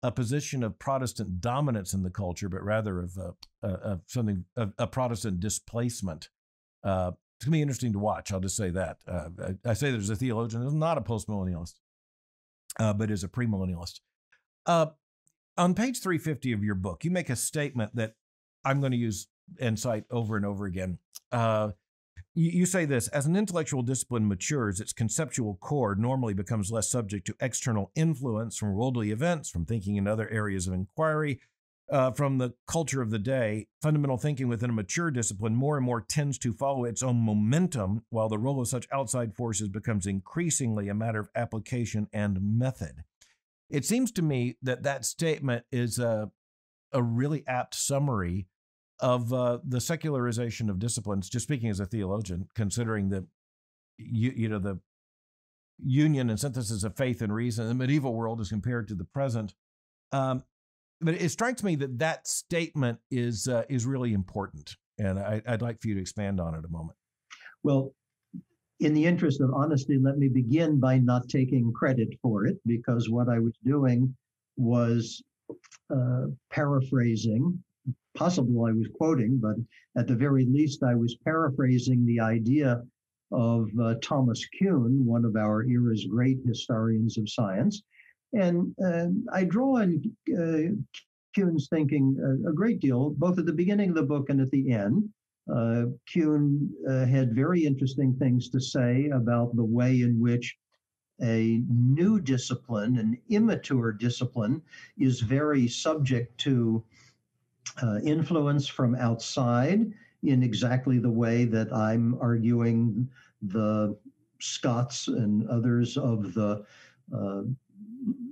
[0.08, 3.32] a position of Protestant dominance in the culture, but rather of, uh,
[3.62, 6.30] of something of a Protestant displacement.
[6.82, 8.32] Uh, it's going to be interesting to watch.
[8.32, 9.00] I'll just say that.
[9.06, 9.28] Uh,
[9.66, 11.74] I, I, say there's a theologian who's not a postmillennialist,
[12.80, 14.00] uh, but is a premillennialist.
[14.66, 14.88] Uh,
[15.58, 18.14] on page 350 of your book, you make a statement that
[18.64, 19.28] I'm going to use
[19.60, 21.00] and cite over and over again.
[22.38, 26.88] You, you say this as an intellectual discipline matures, its conceptual core normally becomes less
[26.88, 31.42] subject to external influence from worldly events, from thinking in other areas of inquiry,
[31.92, 33.66] uh, from the culture of the day.
[33.82, 38.04] Fundamental thinking within a mature discipline more and more tends to follow its own momentum,
[38.12, 43.04] while the role of such outside forces becomes increasingly a matter of application and method.
[43.68, 46.30] It seems to me that that statement is a,
[46.94, 48.46] a really apt summary
[49.00, 51.30] of uh, the secularization of disciplines.
[51.30, 53.26] Just speaking as a theologian, considering the
[53.98, 54.80] you, you know the
[55.84, 59.06] union and synthesis of faith and reason in the medieval world as compared to the
[59.06, 59.54] present.
[60.12, 60.44] Um,
[61.00, 65.62] but it strikes me that that statement is uh, is really important, and I, would
[65.62, 66.98] like for you to expand on it a moment.
[67.64, 67.94] Well,
[68.80, 73.10] in the interest of honesty, let me begin by not taking credit for it because
[73.10, 74.16] what I was doing
[74.56, 75.22] was
[75.90, 77.64] uh, paraphrasing.
[78.18, 79.56] Possibly I was quoting, but
[79.96, 82.82] at the very least, I was paraphrasing the idea
[83.32, 87.84] of uh, Thomas Kuhn, one of our era's great historians of science.
[88.34, 90.02] And uh, I draw on
[90.36, 90.74] uh,
[91.36, 94.50] Kuhn's thinking a, a great deal, both at the beginning of the book and at
[94.50, 95.08] the end.
[95.56, 100.58] Uh, Kuhn uh, had very interesting things to say about the way in which
[101.22, 104.62] a new discipline, an immature discipline,
[104.98, 106.84] is very subject to
[107.82, 109.92] uh, influence from outside
[110.24, 113.10] in exactly the way that I'm arguing
[113.42, 113.98] the
[114.40, 116.64] Scots and others of the
[117.16, 117.42] uh,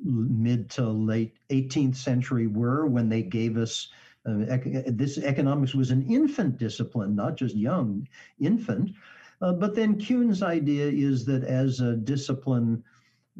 [0.03, 3.89] mid to late 18th century were when they gave us
[4.27, 8.07] uh, ec- this economics was an infant discipline, not just young,
[8.39, 8.91] infant.
[9.41, 12.83] Uh, but then Kuhn's idea is that as a discipline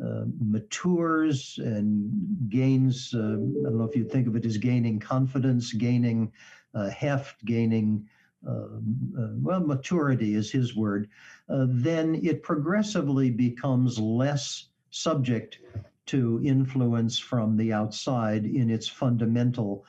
[0.04, 2.12] uh, matures and
[2.50, 6.34] gains, uh, I don't know if you think of it as gaining confidence, gaining
[6.74, 8.06] uh, heft, gaining,
[8.46, 11.10] um, uh, well, maturity is his word,
[11.48, 15.60] then it progressively becomes less subject
[16.08, 19.86] to influence from the outside in its fundamental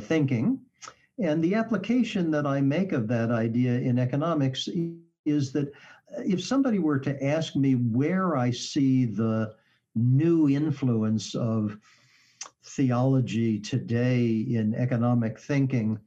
[0.00, 0.60] thinking.
[1.18, 4.68] And the application that I make of that idea in economics
[5.26, 5.70] is that uh,
[6.18, 9.54] if somebody were to ask me where I see the
[9.94, 11.76] new influence of
[12.62, 15.98] theology today in economic thinking,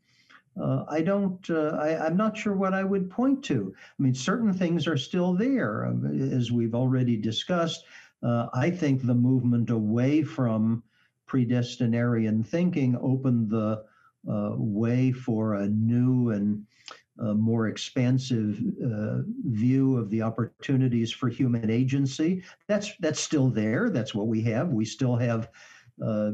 [0.59, 3.73] uh, I don't, uh, I, am not sure what I would point to.
[3.77, 7.85] I mean, certain things are still there, um, as we've already discussed.
[8.21, 10.83] Uh, I think the movement away from
[11.27, 13.83] predestinarian thinking opened the
[14.29, 16.65] uh, way for a new and
[17.21, 22.43] a more expansive uh, view of the opportunities for human agency.
[22.67, 23.89] That's that's still there.
[23.89, 24.69] That's what we have.
[24.69, 25.49] We still have.
[26.01, 26.31] Uh,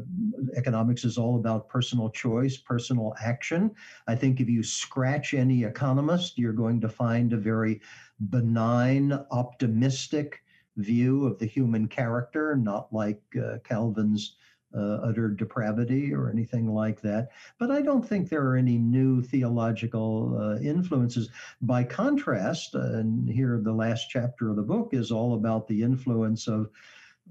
[0.56, 3.72] economics is all about personal choice, personal action.
[4.08, 7.82] I think if you scratch any economist, you're going to find a very
[8.30, 10.44] benign, optimistic
[10.78, 14.36] view of the human character, not like uh, Calvin's
[14.76, 17.30] uh, utter depravity or anything like that.
[17.60, 21.30] But I don't think there are any new theological uh, influences.
[21.62, 25.82] By contrast, uh, and here the last chapter of the book is all about the
[25.82, 26.70] influence of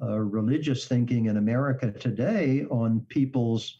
[0.02, 3.78] uh, religious thinking in America today on people's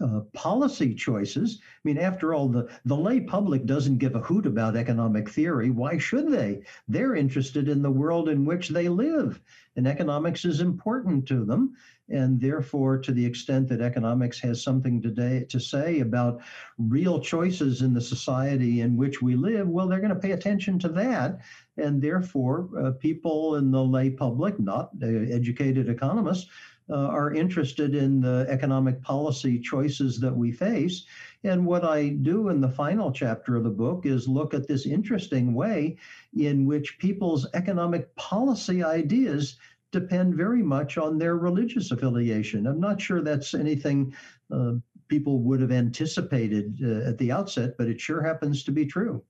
[0.00, 1.60] uh, policy choices.
[1.62, 5.70] I mean, after all, the, the lay public doesn't give a hoot about economic theory.
[5.70, 6.62] Why should they?
[6.88, 9.40] They're interested in the world in which they live,
[9.76, 11.74] and economics is important to them.
[12.08, 16.42] And therefore, to the extent that economics has something today to say about
[16.76, 20.78] real choices in the society in which we live, well, they're going to pay attention
[20.80, 21.40] to that.
[21.78, 26.50] And therefore, uh, people in the lay public, not uh, educated economists,
[26.92, 31.06] uh, are interested in the economic policy choices that we face.
[31.42, 34.84] And what I do in the final chapter of the book is look at this
[34.86, 35.96] interesting way
[36.36, 39.56] in which people's economic policy ideas
[39.90, 42.66] depend very much on their religious affiliation.
[42.66, 44.14] I'm not sure that's anything
[44.50, 44.74] uh,
[45.08, 49.22] people would have anticipated uh, at the outset, but it sure happens to be true.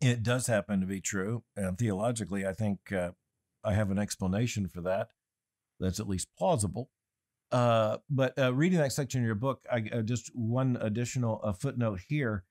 [0.00, 1.42] It does happen to be true.
[1.56, 3.10] And theologically, I think uh,
[3.64, 5.08] I have an explanation for that
[5.80, 6.90] that's at least plausible.
[7.52, 11.52] Uh, but uh, reading that section in your book, I uh, just one additional uh,
[11.52, 12.44] footnote here.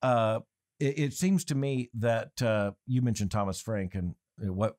[0.00, 0.40] Uh,
[0.80, 4.78] it, it, seems to me that uh, you mentioned Thomas Frank and what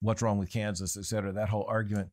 [0.00, 2.10] what's wrong with Kansas, et cetera, that whole argument.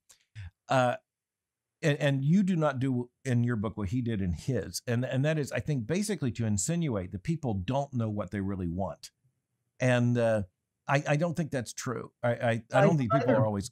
[1.84, 5.04] And, and, you do not do in your book what he did in his, and
[5.04, 8.68] and that is, I think, basically to insinuate that people don't know what they really
[8.68, 9.10] want,
[9.80, 10.44] and I,
[10.88, 12.12] I don't think that's true.
[12.22, 13.72] I I, I don't I, think people are always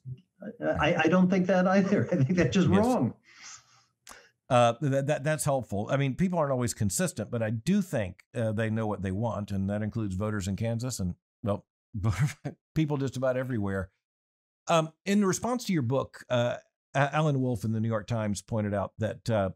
[0.80, 2.08] I, I don't think that either.
[2.12, 2.78] I think that's just yes.
[2.78, 3.14] wrong.
[4.48, 5.88] Uh, that, that that's helpful.
[5.90, 9.12] I mean, people aren't always consistent, but I do think uh, they know what they
[9.12, 11.64] want, and that includes voters in Kansas and well,
[12.74, 13.90] people just about everywhere.
[14.68, 16.56] Um, in response to your book, uh,
[16.94, 19.50] Alan Wolfe in the New York Times pointed out that uh,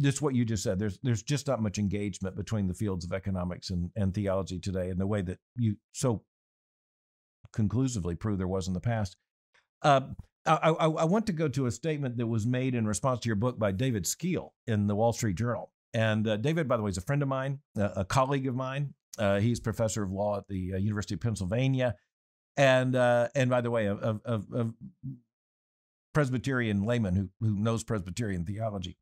[0.00, 0.78] just what you just said.
[0.78, 4.90] There's there's just not much engagement between the fields of economics and, and theology today,
[4.90, 6.22] in the way that you so
[7.52, 9.16] conclusively prove there was in the past.
[9.82, 10.00] Uh,
[10.46, 13.28] I, I, I, want to go to a statement that was made in response to
[13.28, 15.70] your book by David Skeel in the Wall Street Journal.
[15.94, 18.94] And uh, David, by the way, is a friend of mine, a colleague of mine.
[19.18, 21.96] Uh, he's professor of law at the uh, University of Pennsylvania,
[22.56, 24.66] and uh, and by the way, a,
[26.14, 28.96] Presbyterian layman who who knows Presbyterian theology.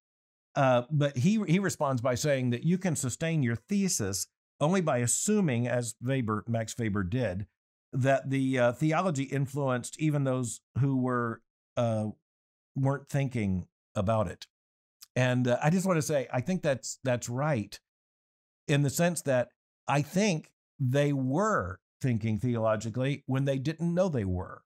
[0.55, 4.27] but he he responds by saying that you can sustain your thesis
[4.61, 7.47] only by assuming, as Weber Max Weber did,
[7.93, 11.41] that the uh, theology influenced even those who were
[11.77, 12.07] uh,
[12.75, 14.47] weren't thinking about it.
[15.15, 17.79] And uh, I just want to say, I think that's that's right,
[18.69, 19.49] in the sense that
[19.89, 24.63] I think they were thinking theologically when they didn't know they were,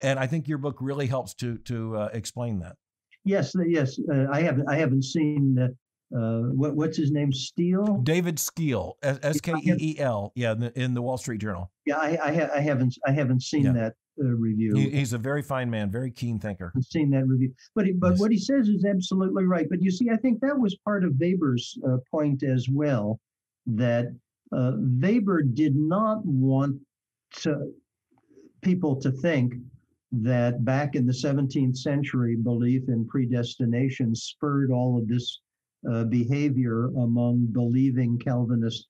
[0.00, 2.76] and I think your book really helps to to uh, explain that.
[3.24, 5.76] Yes, yes, uh, I haven't I haven't seen
[6.14, 7.32] uh, what, what's his name?
[7.32, 7.98] Steele.
[8.02, 10.32] David Skeel, S K E E L.
[10.34, 11.70] Yeah, in the, in the, Wall Street Journal.
[11.86, 13.72] Yeah, I I, ha- I haven't I haven't seen yeah.
[13.72, 14.74] that uh, review.
[14.74, 16.72] He, he's a very fine man, very keen thinker.
[16.76, 18.20] I've seen that review, but he, but Yes.
[18.20, 19.68] what he says is absolutely right.
[19.68, 23.20] But you see, I think that was part of Weber's uh, point as well,
[23.66, 24.06] that
[24.52, 26.80] uh, Weber did not want
[27.42, 27.72] to,
[28.62, 29.54] people to think
[30.12, 35.40] that back in the 17th century, belief in predestination spurred all of this
[35.88, 38.88] uh, behavior among believing Calvinist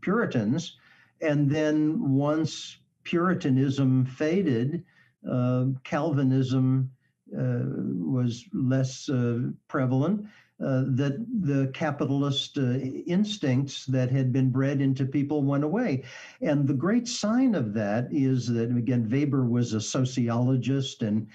[0.00, 0.76] Puritans.
[1.20, 4.84] And then once Puritanism faded,
[5.30, 6.90] uh, Calvinism
[7.36, 10.26] uh, was less uh, prevalent.
[10.62, 12.74] Uh, that the capitalist uh,
[13.06, 16.04] instincts that had been bred into people went away.
[16.40, 21.26] And the great sign of that is that, again, Weber was a sociologist and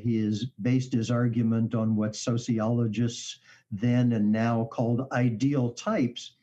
[0.00, 6.36] he has based his argument on what sociologists then and now called ideal types.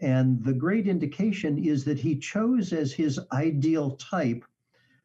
[0.00, 4.44] And the great indication is that he chose as his ideal type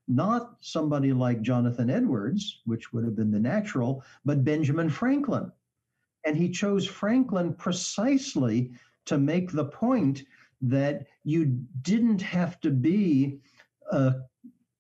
[0.08, 5.52] not somebody like Jonathan Edwards, which would have been the natural, but Benjamin Franklin.
[6.26, 8.72] And he chose Franklin precisely
[9.06, 10.24] to make the point
[10.62, 11.46] that you
[11.82, 13.40] didn't have to be
[13.92, 14.16] a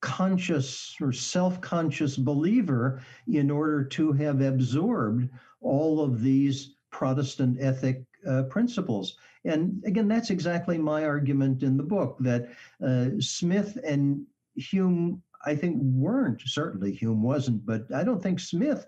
[0.02, 5.30] conscious or self conscious believer in order to have absorbed
[5.62, 9.18] all of these Protestant ethic uh, principles.
[9.46, 12.50] And again, that's exactly my argument in the book that
[12.86, 14.26] uh, Smith and
[14.56, 16.42] Hume, I think, weren't.
[16.46, 18.88] Certainly, Hume wasn't, but I don't think Smith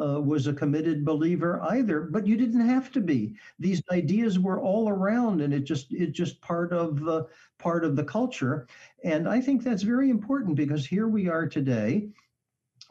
[0.00, 2.02] uh, was a committed believer either.
[2.02, 3.36] But you didn't have to be.
[3.58, 7.26] These ideas were all around, and it just it just part of the
[7.58, 8.66] part of the culture.
[9.04, 12.08] And I think that's very important because here we are today.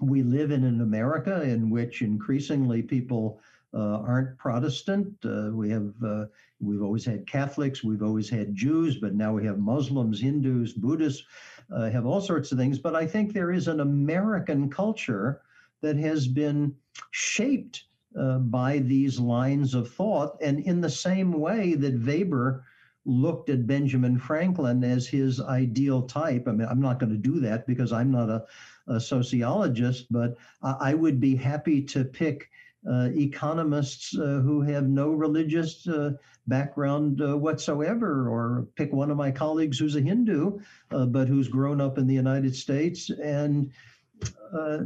[0.01, 3.41] We live in an America in which increasingly people
[3.74, 5.14] aren't Protestant.
[5.24, 6.26] Uh, we have uh,
[6.60, 11.24] we've always had Catholics, we've always had Jews, but now we have Muslims, Hindus, Buddhists,
[11.72, 12.80] uh, have all sorts of things.
[12.80, 15.42] But I think there is an American culture
[15.82, 16.76] that has been
[17.12, 17.86] shaped
[18.20, 22.66] uh, by these lines of thought, and in the same way that Weber
[23.06, 26.48] looked at Benjamin Franklin as his ideal type.
[26.48, 28.46] I mean, I'm not going to do that because I'm not a,
[28.88, 32.46] a sociologist, but I I would be happy to pick uh,
[32.88, 36.12] economists uh, who have no religious uh,
[36.48, 40.60] background uh, whatsoever, or pick one of my colleagues who's a Hindu,
[40.92, 43.72] uh, but who's grown up in the United States and
[44.54, 44.80] uh,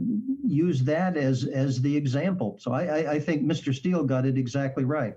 [0.45, 2.57] use that as as the example.
[2.59, 3.73] So I, I, I think Mr.
[3.73, 5.15] Steele got it exactly right.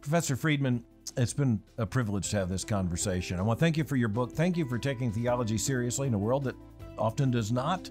[0.00, 0.82] Professor Friedman,
[1.16, 3.38] it's been a privilege to have this conversation.
[3.38, 4.32] I want to thank you for your book.
[4.32, 6.56] Thank you for taking theology seriously in a world that
[6.98, 7.90] often does not.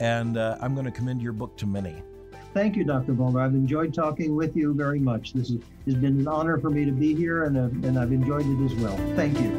[0.00, 2.02] And uh, I'm going to commend your book to many.
[2.54, 3.14] Thank you, Dr.
[3.14, 3.42] Mohler.
[3.42, 5.32] I've enjoyed talking with you very much.
[5.32, 8.12] This is, has been an honor for me to be here, and, uh, and I've
[8.12, 8.96] enjoyed it as well.
[9.16, 9.50] Thank you.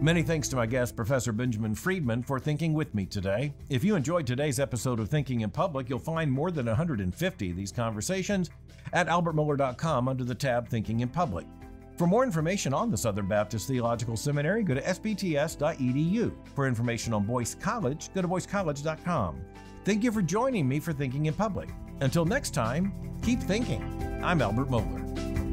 [0.00, 3.52] Many thanks to my guest, Professor Benjamin Friedman, for thinking with me today.
[3.68, 7.56] If you enjoyed today's episode of Thinking in Public, you'll find more than 150 of
[7.56, 8.48] these conversations
[8.92, 11.46] at albertmohler.com under the tab Thinking in Public.
[11.98, 16.32] For more information on the Southern Baptist Theological Seminary, go to sbts.edu.
[16.54, 19.40] For information on Boyce College, go to boycecollege.com.
[19.84, 21.70] Thank you for joining me for Thinking in Public.
[22.00, 22.92] Until next time,
[23.22, 23.82] keep thinking.
[24.22, 25.47] I'm Albert Mohler.